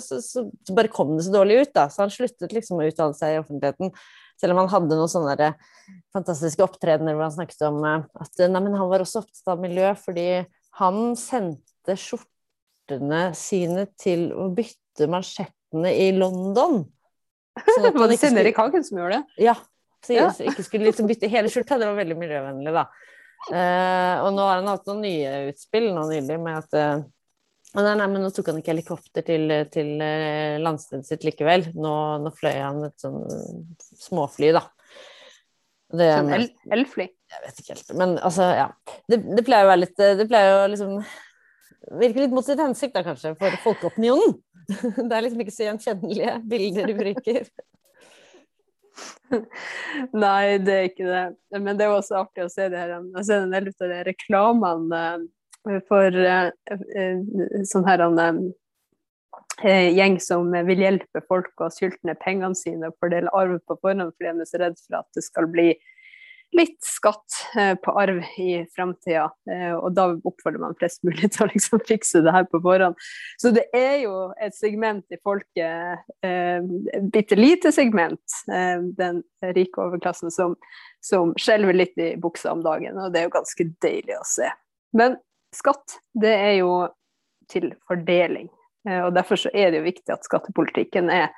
så, 0.00 0.20
så, 0.24 0.46
så, 0.48 0.76
bare 0.76 0.92
kom 0.92 1.12
det 1.16 1.26
så 1.26 1.34
dårlig 1.34 1.60
ut, 1.60 1.72
da. 1.76 1.86
Så 1.92 2.04
han 2.04 2.12
sluttet 2.12 2.54
liksom 2.56 2.80
å 2.80 2.86
uttale 2.88 3.16
seg 3.16 3.34
i 3.34 3.40
offentligheten. 3.42 3.92
Selv 4.40 4.54
om 4.54 4.62
han 4.62 4.70
hadde 4.72 4.96
noen 4.96 5.12
sånne 5.12 5.50
fantastiske 6.14 6.64
opptredener 6.64 7.16
hvor 7.16 7.26
han 7.26 7.34
snakket 7.34 7.66
om 7.68 7.82
eh, 7.84 8.06
at 8.24 8.44
nei, 8.46 8.62
men 8.62 8.78
han 8.78 8.88
var 8.88 9.04
også 9.04 9.24
opptatt 9.24 9.52
av 9.52 9.60
miljø 9.60 9.90
fordi 10.00 10.28
han 10.80 11.00
sendte 11.18 11.96
skjortene 11.98 13.24
sine 13.36 13.84
til 14.00 14.30
å 14.32 14.48
bytte 14.54 15.10
mansjettene 15.10 15.92
i 15.92 16.08
London. 16.16 16.86
Sånn 17.66 17.90
var 18.00 18.08
det 18.08 18.20
Sindre 18.22 18.54
Kagen 18.56 18.86
som 18.86 19.02
gjorde 19.02 19.20
det? 19.20 19.44
Ja. 19.50 19.58
Så 20.00 20.14
jeg 20.14 20.24
ja. 20.24 20.32
ikke 20.48 20.64
skulle 20.64 20.88
liksom 20.88 21.10
bytte 21.10 21.28
hele 21.28 21.50
skjorta. 21.52 21.76
Det 21.76 21.90
var 21.90 21.98
veldig 21.98 22.16
miljøvennlig, 22.16 22.72
da. 22.72 22.86
Uh, 23.48 24.20
og 24.26 24.34
nå 24.36 24.44
har 24.44 24.60
han 24.60 24.68
hatt 24.68 24.84
noen 24.90 25.00
nye 25.06 25.30
utspill 25.48 25.88
nå 25.96 26.02
nylig 26.10 26.36
med 26.42 26.58
at 26.58 26.76
uh, 26.76 27.00
nei, 27.78 27.94
nei, 27.96 28.08
men 28.12 28.20
nå 28.20 28.28
tok 28.36 28.50
han 28.52 28.60
ikke 28.60 28.74
helikopter 28.74 29.24
til, 29.26 29.54
til 29.72 29.94
uh, 30.02 30.58
landstedet 30.60 31.08
sitt 31.08 31.24
likevel. 31.26 31.70
Nå, 31.72 31.94
nå, 32.24 32.34
fløy 32.36 32.58
han 32.58 32.84
et 32.90 33.00
sånn 33.00 33.24
småfly, 34.04 34.52
da. 34.58 34.66
Det, 35.90 36.06
sånn 36.12 36.36
el 36.36 36.46
elfly? 36.76 37.08
Jeg 37.30 37.42
vet 37.46 37.62
ikke 37.62 37.74
helt. 37.74 37.96
Men 37.98 38.14
altså, 38.20 38.52
ja. 38.58 38.68
Det, 39.10 39.22
det 39.38 39.46
pleier 39.46 39.66
å 39.66 39.72
være 39.72 39.84
litt 39.86 39.98
Det 39.98 40.26
pleier 40.30 40.60
å 40.60 40.70
liksom 40.70 41.00
virke 42.00 42.22
litt 42.22 42.34
mot 42.34 42.46
sitt 42.46 42.60
hensikt, 42.60 42.94
da 42.94 43.02
kanskje, 43.06 43.34
for 43.40 43.56
folkeopinionen. 43.64 44.36
det 45.08 45.10
er 45.10 45.24
liksom 45.24 45.42
ikke 45.42 45.54
så 45.54 45.66
gjenkjennelige 45.68 46.36
bilder 46.50 46.90
du 46.90 46.96
bruker. 46.98 47.48
Nei, 50.24 50.58
det 50.62 50.76
er 50.76 50.88
ikke 50.88 51.08
det. 51.08 51.24
Men 51.58 51.78
det 51.78 51.86
er 51.86 51.94
også 51.94 52.22
artig 52.22 52.46
å 52.46 52.52
se 52.52 52.68
det 52.72 52.80
her. 52.80 52.96
Jeg 53.16 53.26
ser 53.28 53.44
en 53.44 53.54
del 53.54 53.70
av 53.70 53.92
de 53.92 54.00
reklamene 54.10 55.02
eh, 55.68 55.78
for 55.88 56.18
uh, 56.24 56.50
sånn 57.68 57.88
her 57.88 58.06
gjeng 59.60 60.16
som 60.24 60.48
vil 60.66 60.80
hjelpe 60.80 61.20
folk 61.28 61.60
å 61.60 61.68
sylte 61.72 62.00
ned 62.08 62.16
pengene 62.22 62.56
sine 62.56 62.88
og 62.88 62.96
fordele 63.02 63.32
arv 63.36 63.58
på 63.68 63.76
forhånd 63.82 64.14
fordi 64.16 64.32
de 64.32 64.44
er 64.46 64.48
så 64.48 64.60
redd 64.62 64.78
for 64.80 65.02
at 65.02 65.08
det 65.16 65.24
skal 65.26 65.48
bli 65.52 65.68
litt 66.56 66.78
skatt 66.82 67.36
eh, 67.58 67.74
på 67.78 67.92
arv 68.00 68.20
i 68.42 68.64
framtida. 68.74 69.28
Eh, 69.50 69.72
og 69.76 69.94
da 69.94 70.08
oppfordrer 70.16 70.62
man 70.62 70.76
flest 70.80 71.04
mulig 71.06 71.30
til 71.34 71.46
å 71.46 71.50
liksom 71.52 71.82
fikse 71.86 72.22
det 72.26 72.34
her 72.34 72.46
på 72.50 72.60
forhånd. 72.64 72.98
Så 73.40 73.52
det 73.54 73.68
er 73.76 74.00
jo 74.04 74.14
et 74.42 74.56
segment 74.56 75.04
i 75.14 75.20
folket, 75.22 76.06
et 76.26 77.10
bitte 77.14 77.38
lite 77.38 77.72
segment, 77.74 78.38
eh, 78.52 78.82
den 78.98 79.22
rike 79.56 79.84
overklassen, 79.84 80.34
som, 80.34 80.56
som 81.04 81.34
skjelver 81.40 81.76
litt 81.76 81.98
i 82.02 82.12
buksa 82.20 82.54
om 82.54 82.64
dagen. 82.66 82.98
Og 82.98 83.12
det 83.14 83.22
er 83.22 83.28
jo 83.28 83.36
ganske 83.38 83.68
deilig 83.84 84.18
å 84.18 84.24
se. 84.26 84.50
Men 84.96 85.20
skatt, 85.54 86.00
det 86.18 86.34
er 86.34 86.56
jo 86.60 86.72
til 87.50 87.72
fordeling. 87.88 88.50
Eh, 88.88 89.02
og 89.04 89.14
derfor 89.14 89.40
så 89.40 89.52
er 89.54 89.70
det 89.70 89.82
jo 89.82 89.88
viktig 89.90 90.14
at 90.14 90.26
skattepolitikken 90.26 91.10
er 91.12 91.30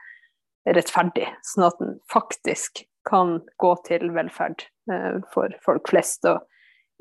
rettferdig, 0.69 1.27
sånn 1.47 1.67
at 1.67 1.81
den 1.81 1.97
faktisk 2.13 2.85
kan 3.09 3.41
gå 3.59 3.73
til 3.89 4.13
velferd 4.15 4.63
eh, 4.63 4.72
for 5.35 5.55
folk 5.65 5.89
flest, 5.91 6.27
og 6.27 6.43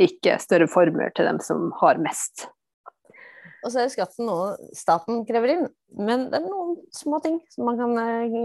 ikke 0.01 0.39
større 0.41 0.69
formuer 0.71 1.13
til 1.15 1.27
dem 1.29 1.39
som 1.43 1.69
har 1.81 2.01
mest. 2.01 2.47
Og 3.61 3.69
så 3.69 3.83
er 3.83 3.91
skatten 3.93 4.25
noe 4.25 4.55
staten 4.73 5.19
krever 5.27 5.51
inn, 5.53 5.67
men 5.93 6.23
det 6.31 6.39
er 6.39 6.47
noen 6.47 6.79
små 6.95 7.19
ting 7.21 7.35
som 7.53 7.67
man 7.69 7.77
kan 7.77 7.91
uh, 7.93 8.37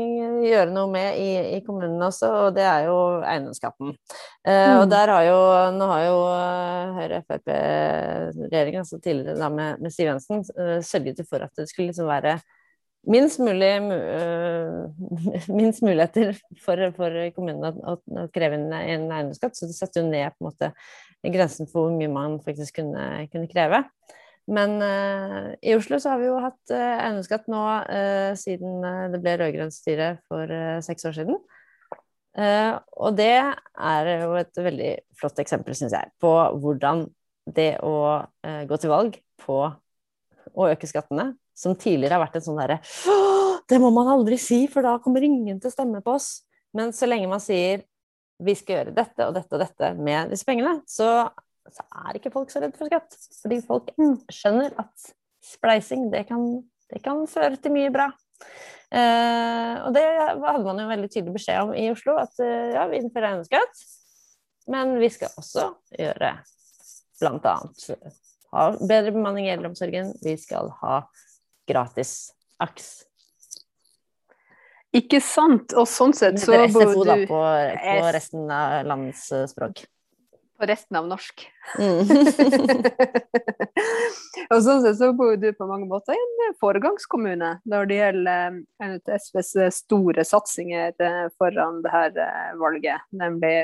gjøre 0.44 0.74
noe 0.74 0.90
med 0.92 1.16
i, 1.22 1.30
i 1.56 1.60
kommunene 1.64 2.10
også, 2.10 2.28
og 2.42 2.56
det 2.58 2.66
er 2.68 2.90
jo 2.90 2.96
eiendomsskatten. 3.22 3.94
Uh, 4.44 4.50
mm. 4.50 4.82
Og 4.82 4.84
der 4.92 5.12
har 5.14 5.24
jo, 5.24 5.38
nå 5.78 5.88
har 5.88 6.02
jo 6.04 6.18
Høyre-Frp-regjeringen, 6.98 8.84
altså 8.84 9.00
tidligere 9.00 9.40
da 9.40 9.48
med, 9.52 9.80
med 9.80 9.94
Siv 9.94 10.10
Jensen, 10.10 10.44
sørget 10.84 11.24
for 11.30 11.48
at 11.48 11.52
det 11.56 11.68
skulle 11.70 11.94
liksom 11.94 12.12
være 12.12 12.36
minst 13.06 13.40
mulig 13.42 13.72
minst 15.60 15.82
muligheter 15.86 16.34
for, 16.62 16.82
for 16.96 17.18
kommunene 17.36 17.72
å, 17.82 17.96
å, 17.96 18.26
kreve 18.34 18.58
inn 18.58 18.68
en 18.74 19.08
eiendomsskatt, 19.08 19.56
så 19.56 19.68
det 19.68 19.76
setter 19.78 20.02
jo 20.02 20.10
ned 20.10 20.34
på 20.34 20.44
en 20.44 20.50
måte 20.50 20.72
grensen 21.26 21.70
for 21.70 21.86
hvor 21.86 21.96
mye 21.96 22.12
man 22.12 22.38
faktisk 22.44 22.80
kunne, 22.80 23.26
kunne 23.32 23.50
kreve. 23.50 23.84
Men 24.46 24.76
uh, 24.78 25.54
i 25.58 25.74
Oslo 25.74 25.98
så 25.98 26.12
har 26.12 26.20
vi 26.22 26.28
jo 26.28 26.38
hatt 26.38 26.70
uh, 26.70 26.78
eiendomsskatt 27.02 27.48
nå 27.50 27.62
uh, 27.82 28.30
siden 28.38 28.84
det 29.10 29.20
ble 29.22 29.34
rød-grønt 29.40 29.74
styre 29.74 30.12
for 30.30 30.52
seks 30.86 31.08
år 31.08 31.16
siden. 31.20 31.40
og 32.36 33.16
det 33.16 33.32
er 33.32 34.08
jo 34.20 34.34
et 34.36 34.58
veldig 34.60 34.90
flott 35.16 35.38
eksempel, 35.40 35.74
syns 35.74 35.94
jeg, 35.96 36.10
på 36.20 36.32
hvordan 36.60 37.06
det 37.56 37.78
å 37.80 37.94
gå 38.68 38.76
til 38.82 38.92
valg 38.92 39.16
på 39.40 39.56
å 40.52 40.66
øke 40.68 40.90
skattene, 40.90 41.30
som 41.56 41.76
tidligere 41.78 42.18
har 42.18 42.24
vært 42.26 42.36
en 42.38 42.44
sånn 42.44 42.60
derre 42.60 42.78
Det 43.66 43.78
må 43.82 43.88
man 43.94 44.10
aldri 44.12 44.36
si, 44.40 44.66
for 44.70 44.84
da 44.84 44.98
kommer 45.02 45.24
ingen 45.24 45.58
til 45.58 45.72
å 45.72 45.74
stemme 45.74 46.02
på 46.04 46.12
oss. 46.14 46.44
Men 46.76 46.92
så 46.94 47.08
lenge 47.08 47.30
man 47.30 47.42
sier 47.42 47.82
vi 48.36 48.52
skal 48.54 48.76
gjøre 48.76 48.94
dette 48.94 49.26
og 49.26 49.32
dette 49.34 49.56
og 49.56 49.62
dette 49.62 49.88
med 49.96 50.30
disse 50.30 50.46
pengene, 50.46 50.76
så 50.86 51.26
så 51.72 51.84
er 52.06 52.18
ikke 52.18 52.32
folk 52.34 52.52
så 52.52 52.62
redd 52.62 52.76
for 52.78 52.90
skatt. 52.90 53.16
Fordi 53.42 53.60
folk 53.66 53.92
mm. 53.98 54.16
skjønner 54.32 54.74
at 54.80 55.10
spleising, 55.46 56.08
det 56.12 56.26
kan, 56.28 56.44
det 56.92 57.02
kan 57.04 57.24
føre 57.30 57.58
til 57.60 57.74
mye 57.74 57.92
bra. 57.94 58.08
Eh, 58.94 59.72
og 59.82 59.94
det 59.96 60.04
hadde 60.06 60.64
man 60.66 60.82
jo 60.82 60.90
veldig 60.90 61.10
tydelig 61.10 61.36
beskjed 61.38 61.64
om 61.64 61.72
i 61.74 61.88
Oslo, 61.92 62.16
at 62.22 62.38
eh, 62.42 62.74
ja, 62.76 62.86
vi 62.90 63.00
innfører 63.02 63.32
eiendomsskatt, 63.32 63.82
men 64.72 64.94
vi 65.00 65.10
skal 65.14 65.34
også 65.40 65.70
gjøre 65.98 66.36
blant 67.20 67.48
annet 67.48 68.14
ha 68.54 68.66
bedre 68.78 69.12
bemanning 69.14 69.48
i 69.48 69.52
eldreomsorgen, 69.54 70.12
vi 70.22 70.36
skal 70.40 70.70
ha 70.82 71.00
gratis 71.68 72.14
aks. 72.62 73.04
Ikke 74.96 75.20
sant? 75.20 75.74
Og 75.76 75.84
sånn 75.90 76.14
sett 76.16 76.40
så 76.40 76.62
bor 76.72 76.94
du 76.94 77.02
da, 77.04 77.18
på, 77.28 77.42
på 77.42 78.14
resten 78.16 78.48
av 78.48 78.78
landets 78.88 79.28
språk 79.52 79.84
på 80.58 80.66
resten 80.66 80.96
av 80.96 81.08
norsk. 81.08 81.52
Mm. 81.78 81.98
og 84.52 84.62
sånn 84.64 84.82
sett 84.84 84.98
så 84.98 85.12
bor 85.16 85.36
du 85.40 85.52
på 85.56 85.68
mange 85.68 85.88
måter 85.90 86.16
i 86.16 86.48
en 86.48 86.56
foregangskommune 86.62 87.50
når 87.68 87.90
det 87.90 88.00
gjelder 88.00 88.58
en 88.84 88.96
av 88.96 89.20
SVs 89.20 89.80
store 89.82 90.24
satsinger 90.26 90.94
eh, 91.02 91.26
foran 91.38 91.82
det 91.84 91.92
her 91.92 92.20
eh, 92.24 92.52
valget, 92.60 93.06
nemlig 93.12 93.56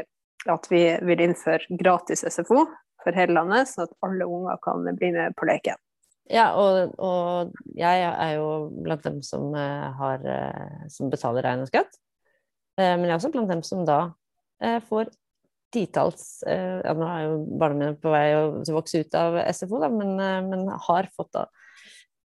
at 0.50 0.68
vi 0.72 0.84
vil 1.06 1.24
innføre 1.28 1.80
gratis 1.80 2.24
SFO 2.26 2.66
for 3.02 3.16
hele 3.16 3.36
landet, 3.38 3.70
sånn 3.70 3.88
at 3.88 3.96
alle 4.06 4.28
unger 4.28 4.60
kan 4.62 4.84
bli 4.98 5.12
med 5.14 5.36
på 5.38 5.48
leken. 5.48 5.78
Ja, 6.30 6.52
og, 6.54 6.94
og 7.02 7.56
jeg 7.76 8.04
er 8.06 8.36
jo 8.36 8.68
blant 8.84 9.02
dem 9.04 9.18
som, 9.26 9.50
eh, 9.58 9.88
har, 9.98 10.28
som 10.92 11.10
betaler 11.12 11.48
eiendomsskatt. 11.50 11.98
Men 12.78 13.04
jeg 13.04 13.10
er 13.12 13.18
også 13.18 13.32
blant 13.34 13.50
dem 13.52 13.60
som 13.66 13.82
da 13.84 13.98
får 14.88 15.10
titalls 15.72 16.42
eh, 16.46 16.80
ja, 16.84 16.92
Nå 16.96 17.08
er 17.08 17.24
jo 17.26 17.38
barna 17.60 17.78
mine 17.78 17.96
på 18.00 18.12
vei 18.12 18.26
til 18.32 18.74
å 18.74 18.78
vokse 18.78 19.02
ut 19.02 19.16
av 19.18 19.38
SFO, 19.54 19.80
da, 19.82 19.88
men, 19.92 20.14
eh, 20.20 20.38
men, 20.46 20.68
har 20.88 21.08
fått 21.16 21.32
da 21.36 21.46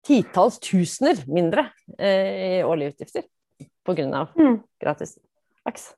titalls 0.06 0.58
tusener 0.64 1.20
mindre 1.30 1.68
eh, 1.98 2.62
i 2.62 2.64
årlige 2.66 2.96
utgifter 2.96 3.28
pga. 3.86 4.26
Mm. 4.38 4.62
gratis 4.82 5.18
AKS. 5.66 5.92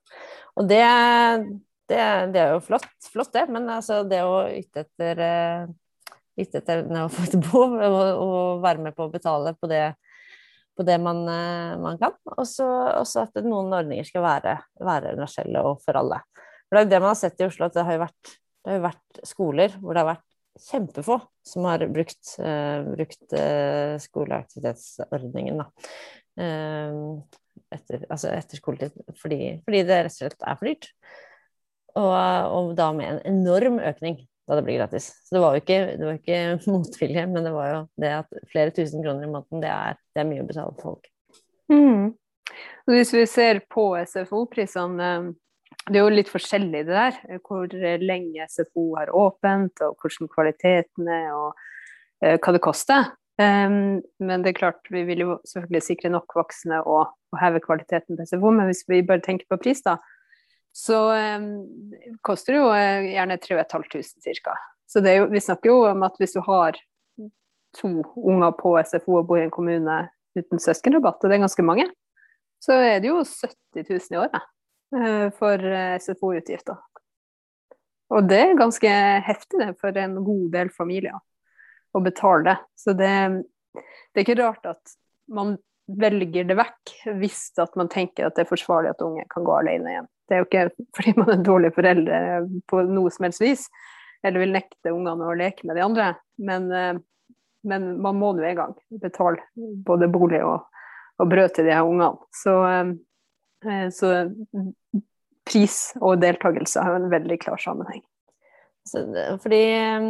Og 0.56 0.68
det, 0.68 0.82
det, 1.88 2.00
det, 2.32 2.40
er 2.40 2.52
jo 2.54 2.60
flott, 2.64 2.88
flott, 3.12 3.32
det, 3.36 3.46
men 3.52 3.68
altså 3.72 4.02
det 4.08 4.22
å 4.24 4.44
yte 4.52 4.84
etter 4.84 5.22
å 6.38 7.12
få 7.12 7.26
et 7.28 7.36
behov 7.38 7.76
og, 7.78 8.00
og, 8.24 8.62
være 8.64 8.86
med 8.88 8.96
på 8.96 9.06
å 9.06 9.12
betale 9.12 9.54
på 9.58 9.70
det, 9.70 9.84
på 10.74 10.86
det 10.86 10.98
man, 11.02 11.22
man 11.82 11.98
kan. 12.00 12.16
Og 12.34 12.46
så 12.48 12.68
at 13.22 13.38
noen 13.44 13.72
ordninger 13.72 14.06
skal 14.08 14.24
være, 14.26 14.58
være 14.82 15.14
universelle 15.14 15.62
og 15.62 15.82
for 15.84 16.00
alle. 16.00 16.20
For 16.68 16.78
det 16.78 16.86
er 16.86 16.94
det 16.94 17.02
man 17.02 17.12
har 17.12 17.20
sett 17.20 17.42
i 17.42 17.46
Oslo, 17.46 17.68
at 17.68 17.76
det 17.76 17.86
har 17.86 17.98
jo 17.98 18.04
vært, 18.04 18.36
har 18.66 18.86
vært 18.88 19.26
skoler 19.28 19.76
hvor 19.78 19.94
det 19.94 20.02
har 20.02 20.12
vært 20.16 20.30
kjempefå 20.60 21.18
som 21.46 21.66
har 21.68 21.84
brukt, 21.90 22.34
uh, 22.38 22.84
brukt 22.94 23.34
uh, 23.36 23.94
skoleaktivitetsordningen. 24.02 25.62
Da. 25.62 25.68
Uh, 26.38 27.22
etter, 27.74 28.04
altså 28.10 28.30
etter 28.34 28.58
skoletid, 28.58 28.94
fordi, 29.20 29.40
fordi, 29.66 29.82
det 29.86 30.00
rett 30.06 30.12
og 30.12 30.18
slett 30.18 30.46
er 30.46 30.58
for 30.58 30.70
dyrt. 30.70 30.90
Og, 31.94 32.10
og, 32.10 32.72
da 32.78 32.88
med 32.94 33.12
en 33.12 33.20
enorm 33.30 33.78
økning 33.78 34.24
da 34.48 34.58
det 34.58 34.64
blir 34.66 34.78
gratis. 34.78 35.08
Så 35.24 35.36
det 35.36 35.42
var 35.44 35.54
jo 35.54 35.62
ikke, 35.62 35.78
det 35.98 36.08
var 36.08 36.18
ikke 36.18 36.40
motvilje, 36.74 37.26
men 37.30 37.48
det 37.48 37.54
var 37.54 37.70
jo 37.70 37.78
det 38.04 38.12
at 38.20 38.44
flere 38.52 38.74
tusen 38.76 39.04
kroner 39.04 39.26
i 39.26 39.30
måneden, 39.30 39.64
det 39.64 39.72
er, 39.72 39.96
det 40.14 40.22
er 40.22 40.28
mye 40.28 40.44
å 40.44 40.50
betale 40.50 40.76
for 40.76 40.90
folk. 40.90 41.10
Mm. 41.72 42.12
Hvis 42.90 43.14
vi 43.16 43.24
ser 43.30 43.62
på 43.72 43.88
SFO-prisene 44.04 45.10
det 45.84 45.98
er 45.98 46.04
jo 46.06 46.12
litt 46.14 46.30
forskjellig 46.32 46.84
det 46.86 46.96
der, 46.96 47.16
hvor 47.44 47.68
lenge 48.00 48.46
SFO 48.48 48.86
har 48.96 49.10
åpent, 49.12 49.82
og 49.84 49.98
hvordan 50.00 50.30
kvaliteten 50.32 51.10
er, 51.12 51.26
og 51.36 51.50
uh, 52.24 52.36
hva 52.38 52.54
det 52.56 52.62
koster. 52.64 53.10
Men 53.36 54.44
det 54.44 54.52
er 54.52 54.56
klart, 54.56 54.86
vi 54.94 55.02
vil 55.08 55.24
jo 55.24 55.32
selvfølgelig 55.50 55.82
sikre 55.82 56.10
nok 56.14 56.36
voksne 56.38 56.78
og, 56.86 57.16
og 57.34 57.40
heve 57.40 57.60
kvaliteten 57.64 58.16
på 58.16 58.26
SFO, 58.30 58.52
men 58.54 58.70
hvis 58.70 58.84
vi 58.86 59.02
bare 59.06 59.24
tenker 59.24 59.48
på 59.50 59.58
pris, 59.58 59.82
da, 59.82 59.96
så 60.74 60.98
um, 61.38 61.44
koster 62.26 62.56
det 62.56 62.60
jo 62.60 62.70
gjerne 63.06 63.38
3500 63.38 64.40
ca. 64.42 64.56
Så 64.90 65.02
jo, 65.06 65.28
vi 65.30 65.42
snakker 65.42 65.70
jo 65.70 65.76
om 65.90 66.02
at 66.06 66.16
hvis 66.18 66.34
du 66.34 66.40
har 66.46 66.78
to 67.78 67.90
unger 68.14 68.54
på 68.58 68.74
SFO 68.82 69.20
og 69.20 69.28
bor 69.28 69.38
i 69.38 69.44
en 69.46 69.54
kommune 69.54 70.00
uten 70.34 70.62
søskenrabatt, 70.62 71.22
og 71.22 71.30
det 71.30 71.38
er 71.38 71.44
ganske 71.46 71.66
mange, 71.66 71.86
så 72.62 72.78
er 72.80 72.98
det 73.02 73.10
jo 73.10 73.22
70 73.22 73.86
000 73.86 74.16
i 74.16 74.20
året. 74.24 74.50
uh, 74.94 75.30
for 75.38 75.58
eh, 75.58 75.98
SFO-utgifter. 75.98 76.76
Og 78.14 78.28
det 78.28 78.40
er 78.40 78.58
ganske 78.58 78.90
heftig 79.26 79.60
det 79.60 79.70
for 79.80 79.96
en 79.98 80.18
god 80.26 80.44
del 80.54 80.70
familier 80.74 81.16
å 81.94 82.02
betale 82.04 82.44
det. 82.50 82.56
Så 82.78 82.94
det, 82.98 83.10
det, 83.74 84.18
er 84.18 84.24
ikke 84.26 84.40
rart 84.42 84.66
at 84.68 84.96
man 85.32 85.56
velger 85.86 86.46
det 86.48 86.56
vekk 86.58 86.92
hvis 87.20 87.46
at 87.60 87.74
man 87.78 87.90
tenker 87.92 88.28
at 88.28 88.36
det 88.36 88.44
er 88.44 88.50
forsvarlig 88.50 88.92
at 88.94 89.02
unge 89.04 89.24
kan 89.32 89.46
gå 89.46 89.56
alene 89.56 89.94
igjen. 89.94 90.10
Det 90.24 90.36
er 90.36 90.42
jo 90.42 90.48
ikke 90.48 90.86
fordi 90.96 91.16
man 91.20 91.32
er 91.34 91.46
dårlig 91.46 91.72
foreldre 91.76 92.20
på 92.70 92.84
noe 92.90 93.12
som 93.14 93.28
helst 93.28 93.42
vis, 93.44 93.66
eller 94.24 94.40
vil 94.44 94.54
nekte 94.54 94.94
ungene 94.94 95.28
å 95.28 95.36
leke 95.38 95.68
med 95.68 95.76
de 95.78 95.84
andre, 95.84 96.12
men, 96.40 96.70
eh, 96.72 96.94
men 97.68 97.90
man 98.04 98.20
må 98.20 98.34
nå 98.36 98.44
en 98.44 98.60
gang 98.60 98.78
betale 99.02 99.44
både 99.86 100.08
bolig 100.12 100.40
og, 100.44 100.64
og 101.20 101.28
brød 101.30 101.56
til 101.56 101.68
de 101.68 101.76
her 101.76 101.88
ungene. 101.88 102.16
Så 102.36 102.56
Eh, 103.64 103.90
så 103.90 104.10
pris 105.50 105.78
og 106.00 106.20
deltakelse 106.22 106.82
har 106.84 106.98
en 106.98 107.10
veldig 107.12 107.38
klar 107.42 107.60
sammenheng. 107.60 108.02
Fordi 109.42 109.62
eh, 109.72 110.08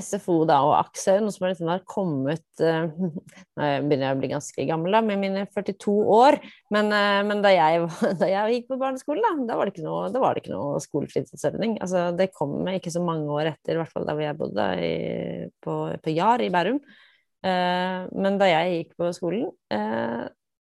SFO 0.00 0.40
da, 0.48 0.58
og 0.66 0.74
AKS 0.78 1.06
er 1.12 1.22
noe 1.24 1.34
som 1.34 1.46
liksom 1.46 1.70
har 1.70 1.82
kommet 1.88 2.44
uh, 2.62 2.86
Nå 3.58 3.70
begynner 3.86 4.06
jeg 4.06 4.16
å 4.16 4.20
bli 4.20 4.30
ganske 4.32 4.66
gammel 4.68 4.96
da, 4.96 5.00
med 5.06 5.22
mine 5.22 5.44
42 5.54 5.94
år, 6.16 6.38
men, 6.74 6.92
uh, 6.94 7.20
men 7.28 7.42
da, 7.44 7.52
jeg, 7.54 7.88
da, 8.20 8.28
jeg, 8.30 8.58
gikk 8.58 8.70
på 8.72 8.80
barneskolen, 8.80 9.24
da, 9.24 9.48
da 9.52 9.58
var 9.58 9.68
det 9.68 9.74
ikke 9.74 9.86
noe, 9.86 10.12
da 10.14 10.34
noe 10.54 10.84
skolefritidsordning. 10.84 11.78
Altså, 11.84 12.06
det 12.16 12.30
kom 12.34 12.56
ikke 12.72 12.92
så 12.94 13.02
mange 13.04 13.28
år 13.32 13.52
etter, 13.54 13.76
i 13.76 13.82
hvert 13.82 13.92
fall 13.92 14.08
da 14.08 14.16
jeg 14.20 14.38
bodde 14.40 14.70
i, 14.84 14.94
på, 15.64 15.76
på 16.04 16.16
Jar 16.16 16.44
i 16.44 16.52
Bærum. 16.54 16.80
Uh, 17.44 18.08
men 18.16 18.40
da 18.40 18.48
jeg 18.48 18.78
gikk 18.78 18.96
på 19.00 19.12
skolen, 19.16 19.52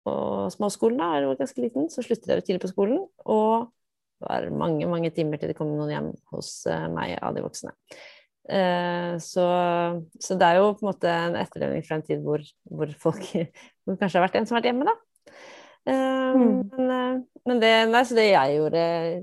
og 0.10 0.52
småskolen, 0.52 1.00
da, 1.00 1.14
jeg 1.16 1.30
var 1.30 1.40
ganske 1.40 1.64
liten, 1.64 1.88
så 1.92 2.04
sluttet 2.04 2.28
jeg 2.32 2.46
tidlig 2.48 2.64
på 2.66 2.74
skolen. 2.74 3.06
Og 3.30 3.70
det 4.24 4.28
var 4.28 4.50
mange, 4.56 4.88
mange 4.88 5.12
timer 5.16 5.40
til 5.40 5.52
det 5.52 5.58
kom 5.58 5.72
noen 5.76 5.92
hjem 5.92 6.12
hos 6.34 6.52
uh, 6.72 6.88
meg 6.92 7.18
av 7.20 7.36
de 7.36 7.44
voksne. 7.44 7.74
Uh, 8.44 9.16
så, 9.24 9.44
så, 10.20 10.36
det 10.36 10.48
er 10.48 10.58
jo 10.60 10.74
på 10.76 10.84
en 10.84 10.90
måte 10.90 11.08
en 11.08 11.38
etterlevning 11.40 11.84
fra 11.88 11.96
en 11.96 12.02
tid 12.04 12.24
hvor, 12.26 12.42
hvor 12.68 12.90
folk 13.00 13.30
hvor 13.88 13.96
kanskje 14.02 14.20
har 14.20 14.26
vært 14.26 14.36
en 14.36 14.48
som 14.50 14.58
har 14.58 14.64
vært 14.64 14.74
hjemme, 14.74 14.88
da. 14.90 14.96
Uh, 15.84 15.94
mm. 16.36 16.50
men, 16.76 17.22
men, 17.48 17.62
det, 17.64 17.72
nei, 17.92 18.02
det, 18.16 18.26
jeg 18.30 18.58
gjorde 18.58 18.82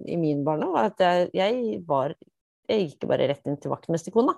i 0.09 0.17
min 0.21 0.41
barndom, 0.45 0.73
var 0.77 0.89
at 0.91 1.05
jeg, 1.05 1.29
jeg, 1.37 1.81
var 1.89 2.17
Jeg 2.71 2.87
gikk 2.87 3.09
bare 3.11 3.27
rett 3.29 3.51
inn 3.51 3.59
til 3.61 3.73
vaktmesterkona. 3.73 4.37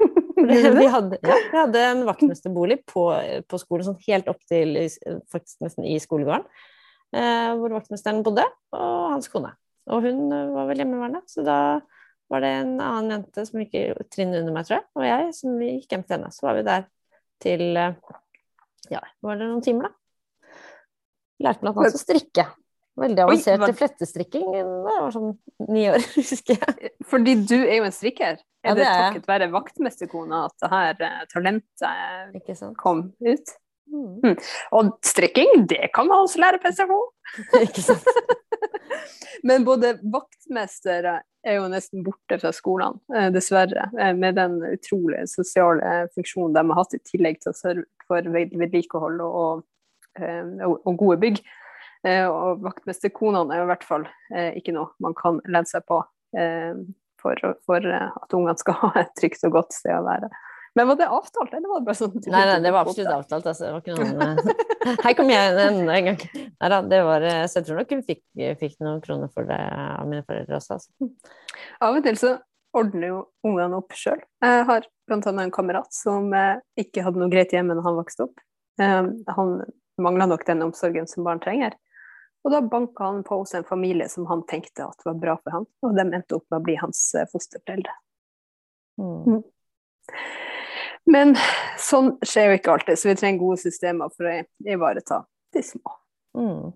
Vi 0.40 0.86
hadde, 0.88 1.18
ja, 1.20 1.34
vi 1.52 1.58
hadde 1.58 1.80
en 1.84 2.00
vaktmesterbolig 2.08 2.78
på, 2.88 3.02
på, 3.44 3.58
skolen, 3.60 3.84
sånn 3.84 3.98
helt 4.06 4.30
opp 4.32 4.40
til 4.48 4.78
faktisk 5.28 5.60
nesten 5.60 5.84
i 5.84 5.98
skolegården. 6.00 6.46
eh, 7.12 7.50
hvor 7.60 7.74
vaktmesteren 7.76 8.22
bodde, 8.24 8.46
og 8.72 9.02
hans 9.12 9.28
kone. 9.28 9.52
Og 9.92 10.06
hun 10.06 10.32
var 10.32 10.70
vel 10.70 10.80
hjemmeværende, 10.80 11.20
så 11.28 11.44
da 11.44 11.58
var 12.30 12.44
det 12.44 12.50
en 12.60 12.72
annen 12.78 13.16
jente 13.16 13.44
som 13.48 13.62
gikk 13.62 13.76
trinnet 14.12 14.42
under 14.44 14.54
meg, 14.54 14.66
tror 14.68 14.78
jeg, 14.78 14.86
og 14.96 15.06
jeg 15.08 15.36
som 15.36 15.62
gikk 15.66 15.94
hjem 15.94 16.06
til 16.06 16.16
henne. 16.16 16.32
Så 16.34 16.46
var 16.46 16.58
vi 16.58 16.66
der 16.68 16.86
til 17.42 17.64
ja, 18.90 19.02
var 19.24 19.38
det 19.38 19.48
noen 19.48 19.64
timer, 19.64 19.90
da. 19.90 19.96
Lærte 21.40 21.64
blant 21.64 21.78
annet 21.80 21.96
å 21.96 22.00
strikke. 22.00 22.46
Veldig 23.00 23.22
avansert 23.24 23.62
til 23.64 23.76
flettestrikking 23.78 24.46
da 24.50 24.58
jeg 24.60 25.02
var 25.06 25.12
sånn 25.14 25.30
ni 25.72 25.86
år, 25.88 26.02
husker 26.18 26.58
jeg. 26.58 26.92
Fordi 27.08 27.36
du 27.46 27.56
er 27.56 27.78
jo 27.78 27.86
en 27.86 27.96
strikker. 27.96 28.40
Er 28.60 28.72
ja, 28.72 28.76
det, 28.76 28.84
det 28.84 28.90
takket 28.90 29.30
være 29.30 29.48
vaktmesterkona 29.54 30.44
at 30.50 30.56
det 30.60 30.70
her 30.74 31.04
uh, 31.06 31.22
talentet 31.30 32.64
kom 32.80 33.06
ut? 33.24 33.54
Mm. 33.90 34.20
Mm. 34.22 34.36
Og 34.76 34.92
strikking, 35.04 35.64
det 35.70 35.90
kan 35.94 36.08
man 36.08 36.24
også 36.24 36.42
lære 36.42 36.60
på 36.62 36.72
SFO! 36.74 37.00
Ikke 37.64 37.82
sant. 37.84 38.06
Men 39.46 39.64
både 39.64 39.94
vaktmestere 40.12 41.20
er 41.46 41.56
jo 41.56 41.68
nesten 41.72 42.04
borte 42.04 42.36
fra 42.42 42.52
skolene, 42.54 43.00
eh, 43.16 43.30
dessverre. 43.34 43.88
Eh, 43.98 44.12
med 44.16 44.36
den 44.38 44.58
utrolige 44.68 45.26
sosiale 45.30 46.06
funksjonen 46.14 46.56
de 46.58 46.66
har 46.68 46.82
hatt, 46.82 46.98
i 46.98 47.02
tillegg 47.12 47.40
til 47.40 47.52
å 47.52 47.56
sørge 47.56 47.86
for 48.10 48.26
vedlikehold 48.34 49.22
og, 49.24 49.64
og, 50.20 50.76
og 50.84 51.00
gode 51.00 51.18
bygg. 51.22 51.42
Eh, 52.06 52.24
og 52.24 52.62
vaktmesterkonene 52.64 53.52
er 53.52 53.60
jo 53.60 53.66
i 53.66 53.70
hvert 53.74 53.84
fall 53.84 54.06
eh, 54.32 54.54
ikke 54.56 54.72
noe 54.72 54.88
man 55.04 55.12
kan 55.18 55.40
lene 55.44 55.68
seg 55.68 55.84
på 55.88 55.98
eh, 56.32 56.72
for, 57.20 57.36
for 57.68 57.84
at 57.84 58.36
ungene 58.36 58.56
skal 58.60 58.78
ha 58.84 58.92
et 59.02 59.12
trygt 59.20 59.44
og 59.48 59.58
godt 59.58 59.76
sted 59.76 59.92
å 59.98 60.06
være. 60.06 60.30
Men 60.78 60.86
var 60.86 60.98
det 61.00 61.08
avtalt, 61.10 61.54
eller 61.56 61.70
var 61.70 61.80
det 61.80 61.88
bare 61.88 61.98
sånn? 61.98 62.12
Nei, 62.30 62.42
nei, 62.46 62.58
det 62.62 62.70
var 62.74 62.86
absolutt 62.86 63.10
avtalt. 63.10 63.46
Altså. 63.50 63.64
Det 63.64 63.72
var 63.74 63.80
ikke 63.82 63.96
noen 63.98 65.00
Her 65.04 65.16
kom 65.18 65.32
inn 65.32 65.90
en 65.90 66.06
gang. 66.06 66.20
Nei 66.46 66.70
da, 66.72 66.78
det 66.92 67.00
var 67.08 67.26
Så 67.50 67.58
jeg 67.58 67.66
tror 67.66 67.80
nok 67.80 67.96
hun 67.96 68.04
fikk, 68.06 68.22
fikk, 68.60 68.76
noen 68.84 69.02
kroner 69.04 69.32
for 69.34 69.50
det 69.50 69.58
av 69.58 70.06
mine 70.08 70.22
foreldre 70.28 70.60
også. 70.60 70.78
Altså. 70.78 71.10
Av 71.82 71.98
og 71.98 72.06
til 72.06 72.20
så 72.20 72.36
ordner 72.78 73.08
jo 73.08 73.18
ungene 73.50 73.82
opp 73.82 73.98
sjøl. 73.98 74.22
Jeg 74.46 74.64
har 74.70 74.86
blant 75.10 75.26
annet 75.26 75.48
en 75.48 75.54
kamerat 75.58 75.90
som 75.94 76.30
ikke 76.78 77.02
hadde 77.02 77.18
noe 77.18 77.32
greit 77.32 77.52
hjemme 77.56 77.74
når 77.74 77.88
han 77.88 77.98
vokste 77.98 78.28
opp. 78.28 78.42
Han 78.78 79.56
mangla 80.00 80.26
nok 80.30 80.46
den 80.46 80.62
omsorgen 80.62 81.10
som 81.10 81.26
barn 81.26 81.42
trenger. 81.42 81.74
Og 82.44 82.54
da 82.54 82.60
banka 82.64 83.04
han 83.04 83.22
på 83.24 83.36
hos 83.42 83.54
en 83.54 83.66
familie 83.68 84.08
som 84.08 84.26
han 84.30 84.46
tenkte 84.48 84.86
at 84.86 85.04
var 85.04 85.18
bra 85.20 85.36
for 85.42 85.58
han, 85.58 85.66
og 85.84 85.96
de 85.96 86.06
endte 86.06 86.38
opp 86.38 86.46
med 86.48 86.60
å 86.60 86.64
bli 86.64 86.76
hans 86.80 87.02
eh, 87.14 87.28
fosterforeldre. 87.32 87.96
Mm. 89.00 89.42
Men 91.08 91.34
sånn 91.80 92.12
skjer 92.26 92.50
jo 92.50 92.58
ikke 92.58 92.74
alltid, 92.74 92.98
så 93.00 93.10
vi 93.10 93.16
trenger 93.18 93.42
gode 93.42 93.62
systemer 93.62 94.12
for 94.14 94.28
å 94.28 94.36
ivareta 94.68 95.22
de 95.54 95.62
små. 95.64 95.96
Mm. 96.36 96.70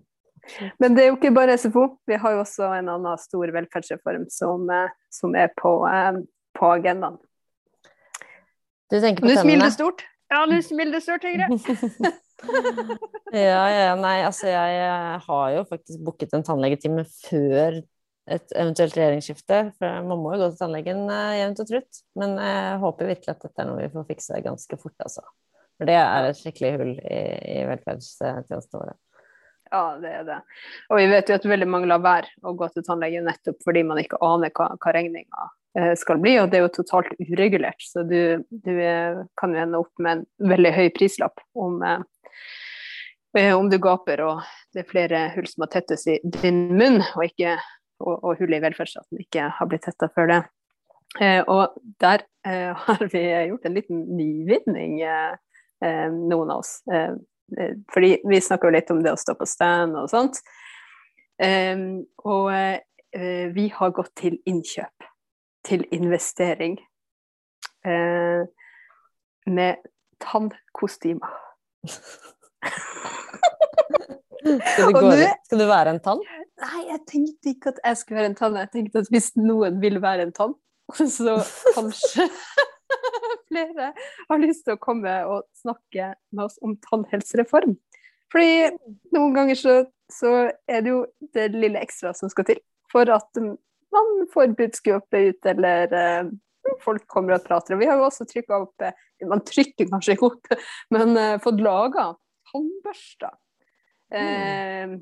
Men 0.81 0.95
det 0.95 1.03
er 1.03 1.09
jo 1.09 1.17
ikke 1.17 1.33
bare 1.33 1.57
SFO, 1.57 1.85
vi 2.09 2.17
har 2.21 2.35
jo 2.35 2.41
også 2.43 2.69
en 2.77 2.89
annen 2.93 3.21
stor 3.21 3.53
velferdsreform 3.53 4.27
som, 4.33 4.67
eh, 4.69 4.91
som 5.13 5.35
er 5.35 5.49
på, 5.57 5.77
eh, 5.89 6.19
på 6.57 6.73
agendaen. 6.73 7.17
Du 8.91 8.99
tenker 8.99 9.23
på 9.23 9.31
tennene? 9.31 9.41
Nå 9.41 9.41
smiler 9.41 9.71
du 9.71 9.73
stort. 9.73 10.05
Ja, 10.31 10.45
nå 10.49 10.61
smiler 10.65 10.93
du 10.93 11.01
stort, 11.01 11.25
Høyre. 11.25 11.49
ja, 13.47 13.65
ja, 13.71 13.95
nei, 13.97 14.17
altså 14.27 14.49
jeg 14.51 15.19
har 15.25 15.51
jo 15.55 15.65
faktisk 15.69 16.03
booket 16.05 16.33
en 16.35 16.45
tannlegetime 16.45 17.05
før 17.25 17.81
et 18.31 18.53
eventuelt 18.55 18.95
regjeringsskifte. 18.97 19.61
For 19.79 20.05
man 20.07 20.21
må 20.21 20.35
jo 20.35 20.43
gå 20.43 20.51
til 20.51 20.61
tannlegen 20.61 21.03
uh, 21.09 21.33
jevnt 21.37 21.63
og 21.63 21.71
trutt. 21.71 22.03
Men 22.19 22.37
jeg 22.41 22.77
håper 22.83 23.11
virkelig 23.11 23.33
at 23.35 23.47
dette 23.47 23.63
er 23.63 23.69
noe 23.69 23.81
vi 23.81 23.91
får 23.93 24.07
fikse 24.11 24.43
ganske 24.45 24.79
fort, 24.81 24.95
altså. 25.05 25.25
For 25.75 25.89
det 25.89 25.97
er 25.99 26.29
et 26.29 26.39
skikkelig 26.39 26.71
hull 26.79 26.93
i, 26.95 27.19
i 27.57 27.57
velferdstjenestene 27.67 28.79
våre. 28.79 28.95
Ja, 29.73 29.83
det 29.99 30.11
er 30.21 30.25
det. 30.27 30.39
Og 30.93 31.01
vi 31.01 31.07
vet 31.11 31.29
jo 31.29 31.35
at 31.35 31.47
veldig 31.49 31.67
mange 31.67 31.89
lar 31.89 32.03
være 32.03 32.29
å 32.45 32.53
gå 32.55 32.69
til 32.71 32.85
tannlegen 32.85 33.25
nettopp 33.27 33.57
fordi 33.65 33.81
man 33.83 33.99
ikke 33.99 34.21
aner 34.23 34.53
hva, 34.55 34.69
hva 34.79 34.93
regninga 34.95 35.47
eh, 35.75 35.91
skal 35.99 36.21
bli, 36.23 36.37
og 36.39 36.51
det 36.51 36.59
er 36.59 36.63
jo 36.67 36.75
totalt 36.77 37.09
uregulert. 37.17 37.81
Så 37.83 38.05
du, 38.07 38.45
du 38.45 38.71
eh, 38.77 39.23
kan 39.41 39.57
jo 39.57 39.63
ende 39.65 39.81
opp 39.81 39.91
med 39.99 40.21
en 40.21 40.53
veldig 40.53 40.71
høy 40.77 40.85
prislapp 40.95 41.43
om, 41.59 41.81
Eh, 43.37 43.57
om 43.59 43.69
du 43.69 43.77
gaper 43.83 44.21
og 44.23 44.43
det 44.73 44.85
er 44.85 44.87
flere 44.87 45.21
hull 45.33 45.47
som 45.49 45.65
må 45.65 45.67
tettes 45.71 46.05
i 46.07 46.19
din 46.37 46.69
munn, 46.75 47.01
og, 47.03 47.25
ikke, 47.25 47.57
og, 48.03 48.15
og 48.17 48.39
hull 48.39 48.53
i 48.55 48.61
velferdsstaten 48.63 49.21
ikke 49.23 49.49
har 49.57 49.69
blitt 49.69 49.85
tetta 49.87 50.09
før 50.13 50.31
det. 50.31 50.41
Eh, 51.21 51.41
og 51.47 51.75
der 52.01 52.25
eh, 52.47 52.75
har 52.87 53.05
vi 53.11 53.23
gjort 53.49 53.65
en 53.65 53.77
liten 53.77 54.03
nyvinning, 54.17 55.01
eh, 55.01 56.09
noen 56.11 56.51
av 56.51 56.63
oss. 56.63 56.79
Eh, 56.91 57.13
fordi 57.93 58.17
vi 58.25 58.41
snakker 58.41 58.67
jo 58.69 58.75
litt 58.75 58.91
om 58.91 59.03
det 59.05 59.13
å 59.13 59.21
stå 59.21 59.35
på 59.37 59.45
stand 59.45 59.97
og 59.99 60.09
sånt. 60.09 60.41
og 62.25 62.47
vi 63.55 63.65
har 63.69 63.91
gått 63.93 64.15
til 64.17 64.39
innkjøp, 64.49 65.03
til 65.67 65.85
investering, 65.93 66.79
med 69.45 69.75
tannkostymer. 70.25 71.37
Skal 74.45 74.93
du, 74.93 74.99
du, 75.01 75.23
skal 75.47 75.61
du, 75.61 75.65
være 75.65 75.95
en 75.95 76.01
tann? 76.05 76.21
Nei, 76.61 76.81
jeg 76.91 77.01
tenkte 77.09 77.51
ikke 77.55 77.73
at 77.73 77.79
jeg 77.81 77.97
skulle 77.97 78.19
være 78.19 78.31
en 78.31 78.37
tann. 78.37 78.59
Jeg 78.61 78.71
tenkte 78.75 79.01
at 79.01 79.09
hvis 79.13 79.31
noen 79.39 79.79
vil 79.81 79.97
være 80.03 80.27
en 80.27 80.35
tann, 80.35 80.53
så 81.17 81.39
kanskje 81.73 82.27
flere 83.49 83.89
har 84.29 84.43
lyst 84.43 84.67
til 84.67 84.75
å 84.75 84.81
komme 84.81 85.15
og 85.25 85.47
snakke 85.57 86.13
med 86.35 86.45
oss 86.45 86.59
om 86.61 86.75
tannhelsereform. 86.85 87.73
Fordi 88.33 88.69
noen 89.15 89.33
ganger 89.33 89.57
så, 89.57 89.75
så 90.13 90.33
er 90.69 90.85
det 90.85 90.93
jo 90.93 91.03
det 91.33 91.49
lille 91.55 91.81
ekstra 91.81 92.13
som 92.17 92.29
skal 92.29 92.47
til 92.51 92.61
for 92.93 93.09
at 93.11 93.41
man 93.95 94.11
får 94.33 94.53
budskapet 94.59 95.31
ut, 95.31 95.47
eller 95.49 95.93
uh, 95.95 96.29
folk 96.83 97.07
kommer 97.11 97.37
og 97.37 97.47
prater. 97.47 97.75
Og 97.75 97.81
vi 97.81 97.89
har 97.89 97.97
jo 97.97 98.05
også 98.07 98.27
trykka 98.29 98.59
opp 98.65 98.85
eh, 98.85 98.95
Man 99.25 99.41
trykker 99.47 99.89
kanskje 99.89 100.15
ikke 100.15 100.29
opp, 100.29 100.53
men 100.93 101.17
uh, 101.17 101.41
fått 101.43 101.63
laga 101.65 102.11
tannbørster 102.51 103.33
eh, 104.13 104.97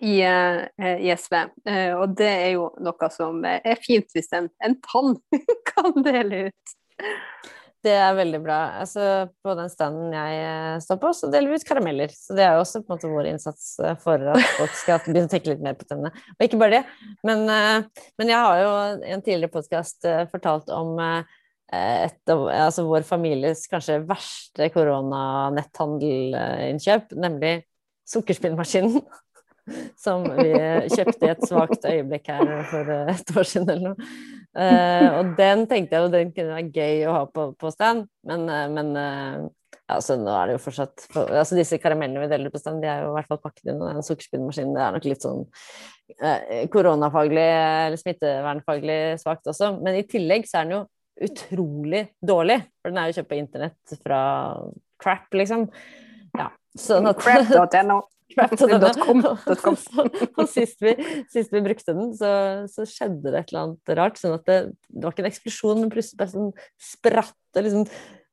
i, 0.00 0.22
eh, 0.22 1.00
i, 1.00 1.16
SV. 1.16 1.34
Eh, 1.68 1.96
og 1.96 2.08
det 2.18 2.30
er 2.30 2.50
jo 2.56 2.70
noe 2.84 3.10
som 3.14 3.44
er 3.48 3.78
fint 3.82 4.06
hvis 4.14 4.32
en, 4.36 4.48
en 4.64 4.76
tann 4.84 5.16
kan 5.70 6.02
dele 6.06 6.48
ut. 6.48 6.64
Det 7.86 7.94
er 7.94 8.16
veldig 8.18 8.40
bra. 8.42 8.58
Altså, 8.82 9.28
på 9.42 9.54
den 9.54 9.68
standen 9.70 10.12
jeg 10.12 10.82
står 10.82 10.96
på, 11.02 11.12
så 11.14 11.30
deler 11.30 11.48
vi 11.52 11.56
ut 11.60 11.68
karameller. 11.68 12.10
Så 12.10 12.34
det 12.34 12.44
er 12.44 12.54
jo 12.56 12.62
også 12.64 12.80
på 12.82 12.90
en 12.90 12.94
måte 12.96 13.12
vår 13.12 13.26
innsats 13.30 13.64
for 14.02 14.18
at 14.34 14.42
folk 14.56 14.74
skal 14.76 14.98
begynne 15.06 15.28
å 15.30 15.32
tenke 15.32 15.50
litt 15.52 15.62
mer 15.62 15.76
på 15.78 15.86
tennene. 15.86 16.10
Og 16.34 16.42
ikke 16.44 16.58
bare 16.58 16.74
det, 16.80 16.84
men, 17.26 17.38
men 17.46 18.26
jeg 18.32 18.40
har 18.42 18.56
jo 18.64 18.72
i 19.06 19.14
en 19.14 19.22
tidligere 19.22 19.54
podkast 19.54 20.00
fortalt 20.34 20.66
om 20.74 20.98
et 21.68 22.30
av 22.32 22.40
altså 22.48 22.82
vår 22.88 23.02
families 23.06 23.68
kanskje 23.70 24.06
verste 24.08 24.70
koronanetthandelinnkjøp, 24.74 27.14
nemlig 27.14 27.67
sukkerspinnmaskinen. 28.08 29.02
Som 30.00 30.22
vi 30.38 30.48
kjøpte 30.94 31.26
i 31.26 31.30
et 31.34 31.42
svakt 31.44 31.82
øyeblikk 31.84 32.30
her 32.32 32.62
for 32.70 32.88
et 33.12 33.32
år 33.36 33.48
siden 33.50 33.68
eller 33.74 33.90
noe. 33.90 34.06
Uh, 34.56 35.08
og 35.18 35.34
den 35.36 35.66
tenkte 35.68 35.92
jeg 35.92 36.06
jo 36.06 36.12
den 36.14 36.30
kunne 36.32 36.54
være 36.56 36.70
gøy 36.72 37.02
å 37.04 37.12
ha 37.18 37.26
på, 37.28 37.44
på 37.60 37.68
stand, 37.74 38.06
men, 38.26 38.46
uh, 38.48 38.64
men 38.72 38.88
altså, 39.92 40.16
nå 40.16 40.32
er 40.32 40.48
det 40.48 40.56
jo 40.56 40.62
fortsatt 40.64 41.04
for, 41.12 41.28
altså 41.28 41.58
Disse 41.58 41.76
karamellene 41.82 42.24
vi 42.24 42.30
deler 42.32 42.54
på 42.54 42.62
stand, 42.62 42.80
de 42.80 42.88
er 42.88 43.04
jo 43.04 43.12
i 43.12 43.18
hvert 43.18 43.28
fall 43.28 43.42
pakket 43.44 43.68
inn, 43.68 43.84
i 43.84 43.92
den 43.92 44.08
sukkerspinnmaskinen 44.08 44.72
det 44.72 44.82
er 44.86 44.96
nok 44.96 45.10
litt 45.12 45.28
sånn 45.28 45.44
koronafaglig 46.72 47.44
eller 47.44 48.00
smittevernfaglig 48.00 49.00
svakt 49.20 49.52
også. 49.52 49.74
Men 49.84 50.00
i 50.00 50.06
tillegg 50.08 50.48
så 50.48 50.62
er 50.62 50.64
den 50.64 50.78
jo 50.78 50.84
utrolig 51.28 52.04
dårlig, 52.24 52.60
for 52.80 52.92
den 52.92 53.00
er 53.00 53.10
jo 53.10 53.18
kjøpt 53.18 53.30
på 53.32 53.40
internett 53.40 53.96
fra 54.02 54.20
crap, 55.02 55.28
liksom. 55.34 55.66
Sånn 56.76 57.08
Crap.no. 57.18 58.02
Og 60.38 60.44
sist 60.54 60.82
vi, 60.84 60.92
sist 61.32 61.54
vi, 61.54 61.62
brukte 61.64 61.94
den, 61.96 62.12
så, 62.16 62.30
så, 62.70 62.84
skjedde 62.88 63.32
det 63.32 63.40
et 63.40 63.50
eller 63.52 63.64
annet 63.64 63.94
rart. 63.98 64.20
Sånn 64.20 64.36
at 64.36 64.44
det, 64.48 64.58
det 64.92 65.04
var 65.06 65.16
ikke 65.16 65.24
en 65.24 65.30
eksplosjon, 65.32 65.82
men 65.82 65.92
plutselig 65.92 66.20
bare 66.20 66.34
sånn 66.34 66.52
spratt 66.90 67.36
det 67.56 67.64
liksom 67.66 67.88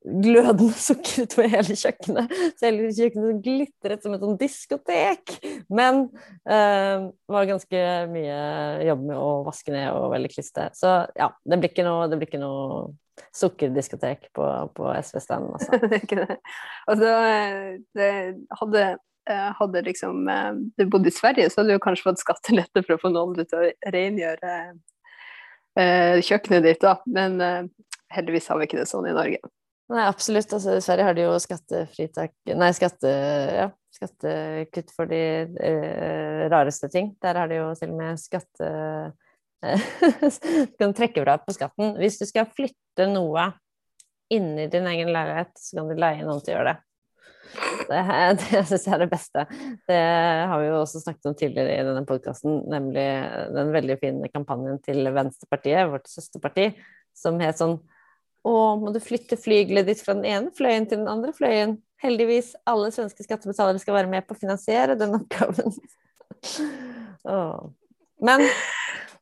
glødende 0.05 0.75
sukker 0.77 1.25
utover 1.25 1.49
hele 1.49 1.77
kjøkkenet. 1.79 2.33
Så 2.59 2.67
hele 2.67 2.91
kjøkkenet 2.93 3.39
glitret 3.45 4.03
som 4.05 4.13
et 4.13 4.21
sånn 4.21 4.37
diskotek. 4.37 5.37
Men 5.73 6.05
det 6.45 7.33
var 7.33 7.49
ganske 7.49 7.81
mye 8.11 8.37
jobb 8.85 9.07
med 9.07 9.17
å 9.17 9.31
vaske 9.47 9.73
ned 9.73 9.89
og 9.95 10.11
veldig 10.13 10.31
kliste. 10.35 10.69
Så 10.77 10.93
ja, 11.17 11.31
det 11.47 11.57
blir 11.61 11.73
ikke 11.73 11.87
noe, 11.87 12.05
det 12.11 12.19
blir 12.21 12.29
ikke 12.29 12.43
noe 12.43 12.93
sukkerdiskotek 13.35 14.29
på, 14.35 14.45
på 14.75 14.93
SV-standen, 14.99 15.55
altså. 15.57 15.79
det 15.81 15.91
er 15.91 16.05
ikke 16.07 16.21
det. 16.23 16.37
Altså, 16.91 17.11
det 17.97 18.09
hadde 18.61 18.85
eh, 19.29 19.49
hadde 19.59 19.85
liksom 19.87 20.29
eh, 20.31 20.51
du 20.77 20.85
bodde 20.91 21.11
i 21.11 21.15
Sverige, 21.15 21.49
så 21.49 21.61
hadde 21.61 21.77
du 21.77 21.83
kanskje 21.83 22.09
fått 22.09 22.23
skattelette 22.23 22.85
for 22.85 22.97
å 22.97 23.01
få 23.01 23.13
noen 23.15 23.39
til 23.41 23.59
å 23.61 23.73
rengjøre 23.95 24.55
eh, 25.79 26.23
kjøkkenet 26.23 26.67
ditt, 26.67 26.83
da. 26.83 26.97
Men 27.05 27.39
heldigvis 28.15 28.49
har 28.51 28.59
vi 28.59 28.69
ikke 28.69 28.81
det 28.81 28.89
sånn 28.89 29.07
i 29.09 29.15
Norge. 29.15 29.41
Nei, 29.93 30.05
absolutt. 30.09 30.49
Altså, 30.55 30.77
I 30.79 30.83
Sverige 30.83 31.05
har 31.05 31.17
de 31.17 31.25
jo 31.27 31.33
skattefritak 31.41 32.31
Nei, 32.57 32.71
skatte, 32.73 33.11
ja, 33.53 33.67
skattekutt 33.93 34.93
for 34.95 35.09
de 35.09 35.21
eh, 35.45 36.45
rareste 36.51 36.89
ting. 36.91 37.13
Der 37.21 37.37
har 37.37 37.51
de 37.51 37.61
jo 37.61 37.69
til 37.77 37.93
og 37.93 38.01
med 38.01 38.21
skatte... 38.21 38.71
kan 40.79 40.95
trekke 40.95 41.23
fra 41.23 41.37
på 41.41 41.55
skatten. 41.55 41.95
Hvis 42.01 42.19
du 42.21 42.25
skal 42.29 42.49
flytte 42.51 43.07
noe 43.11 43.51
inni 44.33 44.67
din 44.71 44.87
egen 44.89 45.13
leilighet, 45.13 45.53
så 45.59 45.79
kan 45.79 45.89
du 45.89 45.99
leie 45.99 46.25
noen 46.25 46.41
til 46.43 46.53
å 46.53 46.57
gjøre 46.57 46.73
det. 46.73 46.81
Det, 47.89 48.01
det 48.41 48.61
syns 48.67 48.85
jeg 48.87 48.93
er 48.95 49.03
det 49.03 49.09
beste. 49.11 49.45
Det 49.89 50.01
har 50.49 50.61
vi 50.61 50.69
jo 50.69 50.79
også 50.81 51.01
snakket 51.03 51.29
om 51.29 51.37
tidligere 51.37 51.75
i 51.77 51.87
denne 51.87 52.05
podkasten, 52.07 52.61
nemlig 52.71 53.05
den 53.55 53.73
veldig 53.75 53.97
fine 54.01 54.31
kampanjen 54.33 54.79
til 54.85 55.11
Venstrepartiet, 55.15 55.91
vårt 55.93 56.09
søsterparti, 56.11 56.71
som 57.15 57.39
het 57.43 57.61
sånn 57.61 57.77
Å, 58.45 58.51
må 58.77 58.91
du 58.93 58.99
flytte 59.01 59.39
flygelet 59.41 59.87
ditt 59.87 60.01
fra 60.05 60.13
den 60.13 60.27
ene 60.29 60.51
fløyen 60.53 60.85
til 60.85 60.99
den 61.01 61.09
andre 61.09 61.31
fløyen? 61.33 61.79
Heldigvis, 62.03 62.51
alle 62.69 62.91
svenske 62.93 63.23
skattebetalere 63.25 63.81
skal 63.81 63.95
være 63.95 64.11
med 64.11 64.27
på 64.27 64.35
å 64.35 64.37
finansiere 64.37 64.97
den 64.99 65.15
oppgaven. 65.17 65.73
Men 68.27 68.45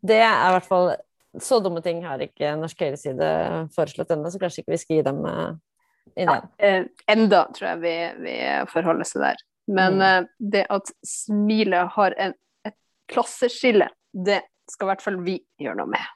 det 0.03 0.19
er 0.19 0.35
i 0.35 0.53
hvert 0.57 0.67
fall 0.67 0.93
Så 1.41 1.57
dumme 1.63 1.81
ting 1.81 2.03
har 2.05 2.21
ikke 2.21 2.51
norsk 2.59 2.81
høyreside 2.83 3.27
foreslått 3.73 4.11
ennå, 4.13 4.29
så 4.29 4.41
kanskje 4.41 4.61
ikke 4.61 4.75
vi 4.75 4.81
skal 4.81 4.99
gi 4.99 5.05
dem 5.07 5.23
ideen. 5.25 6.27
ja, 6.29 6.35
eh, 6.57 6.83
enda 7.09 7.39
tror 7.55 7.71
jeg 7.71 7.79
vi, 7.81 7.93
vi 8.21 8.35
forholder 8.69 9.09
seg 9.09 9.23
der. 9.23 9.41
Men 9.71 9.97
mm. 9.97 10.03
eh, 10.07 10.25
det 10.53 10.65
at 10.73 10.91
smilet 11.07 11.93
har 11.95 12.15
en, 12.21 12.35
et 12.67 12.77
klasseskille, 13.09 13.87
det 14.13 14.43
skal 14.69 14.87
i 14.87 14.91
hvert 14.91 15.05
fall 15.05 15.17
vi 15.25 15.39
gjøre 15.61 15.79
noe 15.81 15.91
med. 15.95 16.11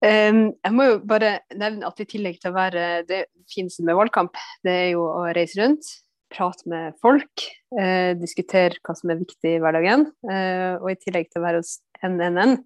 Um, 0.00 0.46
jeg 0.64 0.72
må 0.72 0.86
jo 0.86 1.00
bare 1.04 1.32
nevne 1.60 1.84
at 1.90 1.98
i 2.00 2.06
tillegg 2.08 2.38
til 2.40 2.54
å 2.54 2.56
være 2.56 2.84
det 3.08 3.24
fineste 3.52 3.84
med 3.84 3.98
valgkamp, 3.98 4.38
det 4.64 4.76
er 4.86 4.88
jo 4.94 5.02
å 5.04 5.26
reise 5.36 5.60
rundt, 5.60 5.90
prate 6.32 6.68
med 6.70 6.96
folk, 7.02 7.44
eh, 7.78 8.12
diskutere 8.18 8.78
hva 8.84 8.94
som 8.96 9.12
er 9.12 9.20
viktig 9.20 9.56
i 9.56 9.60
hverdagen. 9.62 10.06
Eh, 10.30 10.76
og 10.78 10.90
i 10.92 10.98
tillegg 11.00 11.30
til 11.30 11.40
å 11.40 11.44
være 11.46 11.60
hos 11.62 11.78
NNN, 12.06 12.56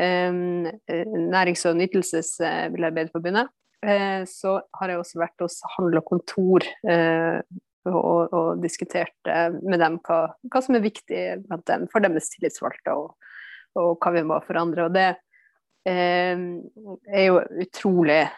eh, 0.00 0.30
Nærings- 0.90 1.66
og 1.70 1.78
nytelsesarbeiderforbundet, 1.80 3.48
eh, 3.82 4.22
så 4.28 4.60
har 4.76 4.88
jeg 4.88 4.98
også 4.98 5.22
vært 5.22 5.46
hos 5.46 5.60
Handel 5.76 6.02
og 6.02 6.06
Kontor 6.10 6.66
og, 7.86 8.28
og, 8.36 8.60
diskutert 8.60 9.16
med 9.24 9.80
dem 9.80 9.96
hva, 10.04 10.34
hva, 10.52 10.60
som 10.60 10.76
er 10.76 10.84
viktig 10.84 11.22
dem, 11.48 11.86
for 11.88 12.04
deres 12.04 12.28
tillitsvalgte, 12.28 12.92
og, 12.92 13.14
og 13.80 13.96
hva 13.96 14.12
vi 14.12 14.22
må 14.28 14.36
forandre. 14.44 14.84
og 14.84 14.92
det 14.92 15.16
Eh, 15.88 16.36
er 17.08 17.24
jo 17.24 17.38
utrolig 17.62 18.18
eh, 18.26 18.32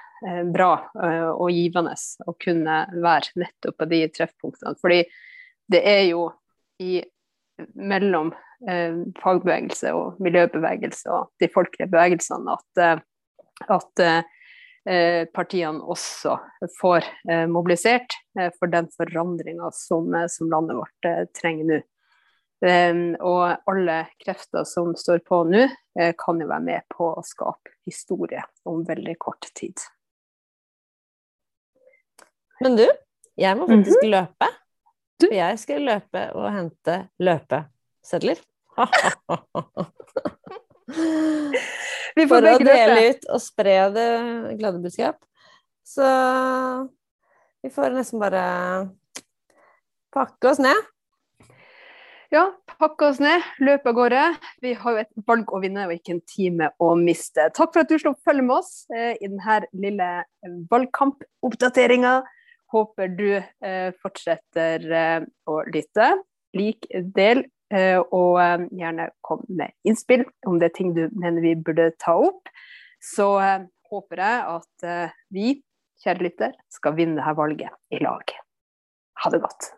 bra 0.54 0.72
eh, 1.02 1.28
og 1.30 1.50
givende 1.54 1.94
å 2.26 2.34
kunne 2.40 2.78
være 2.92 3.42
nettopp 3.42 3.78
på 3.80 3.88
de 3.90 4.02
treffpunktene. 4.14 4.76
Fordi 4.80 5.02
det 5.72 5.82
er 5.88 6.02
jo 6.10 6.28
i, 6.82 7.00
mellom 7.78 8.32
fagbevegelse 8.62 9.90
og 9.98 10.20
miljøbevegelse 10.22 11.10
og 11.10 11.32
de 11.42 11.48
folkelige 11.50 11.90
bevegelsene 11.90 12.54
at, 12.54 13.00
at 13.74 14.02
partiene 15.34 15.82
også 15.82 16.36
får 16.76 17.08
mobilisert 17.50 18.14
for 18.60 18.70
den 18.70 18.86
forandringa 18.94 19.72
som, 19.74 20.14
som, 20.30 20.50
landet 20.54 20.78
vårt 20.78 21.10
trenger 21.40 21.72
nå. 21.72 21.80
Um, 22.62 23.16
og 23.18 23.56
alle 23.66 23.96
krefter 24.22 24.62
som 24.70 24.92
står 24.94 25.24
på 25.26 25.40
nå, 25.50 25.64
kan 26.22 26.38
jo 26.38 26.46
være 26.46 26.66
med 26.68 26.86
på 26.94 27.10
å 27.10 27.26
skape 27.26 27.74
historie 27.88 28.44
om 28.70 28.84
veldig 28.86 29.16
kort 29.18 29.50
tid. 29.58 29.82
Men 32.62 32.76
du, 32.78 32.86
jeg 33.38 33.56
må 33.58 33.66
faktisk 33.66 34.02
mm 34.02 34.06
-hmm. 34.06 34.16
løpe. 34.16 34.46
Du? 35.20 35.26
For 35.26 35.34
jeg 35.34 35.58
skal 35.58 35.82
løpe 35.82 36.32
og 36.34 36.52
hente 36.52 37.08
løpesedler. 37.18 38.38
Vi 42.16 42.28
får 42.28 42.28
For 42.28 42.48
å 42.48 42.58
dele 42.58 43.10
ut 43.10 43.24
og 43.32 43.40
spre 43.40 43.90
det 43.94 44.08
glade 44.58 44.82
budskap. 44.82 45.16
Så 45.84 46.04
vi 47.62 47.70
får 47.70 47.94
nesten 47.94 48.20
bare 48.20 48.42
pakke 50.12 50.50
oss 50.50 50.60
ned. 50.62 50.76
Ja, 52.32 52.46
pakke 52.80 53.10
oss 53.10 53.18
ned, 53.20 53.44
løpe 53.60 53.92
av 53.92 53.96
gårde. 53.98 54.20
Vi 54.64 54.72
har 54.80 54.94
jo 54.94 55.00
et 55.02 55.10
valg 55.28 55.50
å 55.52 55.60
vinne 55.60 55.84
og 55.84 55.92
ikke 55.92 56.14
en 56.14 56.22
time 56.28 56.70
å 56.80 56.94
miste. 56.96 57.50
Takk 57.52 57.74
for 57.74 57.84
at 57.84 57.92
du 57.92 57.98
slo 58.00 58.14
følge 58.24 58.46
med 58.46 58.56
oss 58.56 58.86
eh, 58.94 59.18
i 59.20 59.28
denne 59.28 59.58
lille 59.76 60.08
valgkampoppdateringa. 60.72 62.14
Håper 62.72 63.10
du 63.12 63.28
eh, 63.36 63.90
fortsetter 64.02 64.86
eh, 64.92 65.24
å 65.48 65.58
lytte. 65.68 66.12
Lik, 66.56 66.88
del, 67.16 67.44
eh, 67.72 67.98
og 68.00 68.40
gjerne 68.72 69.10
kom 69.24 69.44
med 69.48 69.74
innspill 69.88 70.24
om 70.48 70.58
det 70.60 70.70
er 70.70 70.76
ting 70.78 70.94
du 70.96 71.04
mener 71.12 71.44
vi 71.44 71.54
burde 71.56 71.90
ta 72.00 72.16
opp. 72.16 72.48
Så 73.02 73.28
håper 73.90 74.22
jeg 74.22 74.42
at 74.54 75.16
vi, 75.34 75.56
kjære 76.04 76.28
lytter, 76.28 76.54
skal 76.70 76.94
vinne 76.96 77.18
dette 77.18 77.34
valget 77.40 77.74
i 77.90 77.98
lag. 78.04 78.36
Ha 79.24 79.34
det 79.34 79.42
godt. 79.42 79.72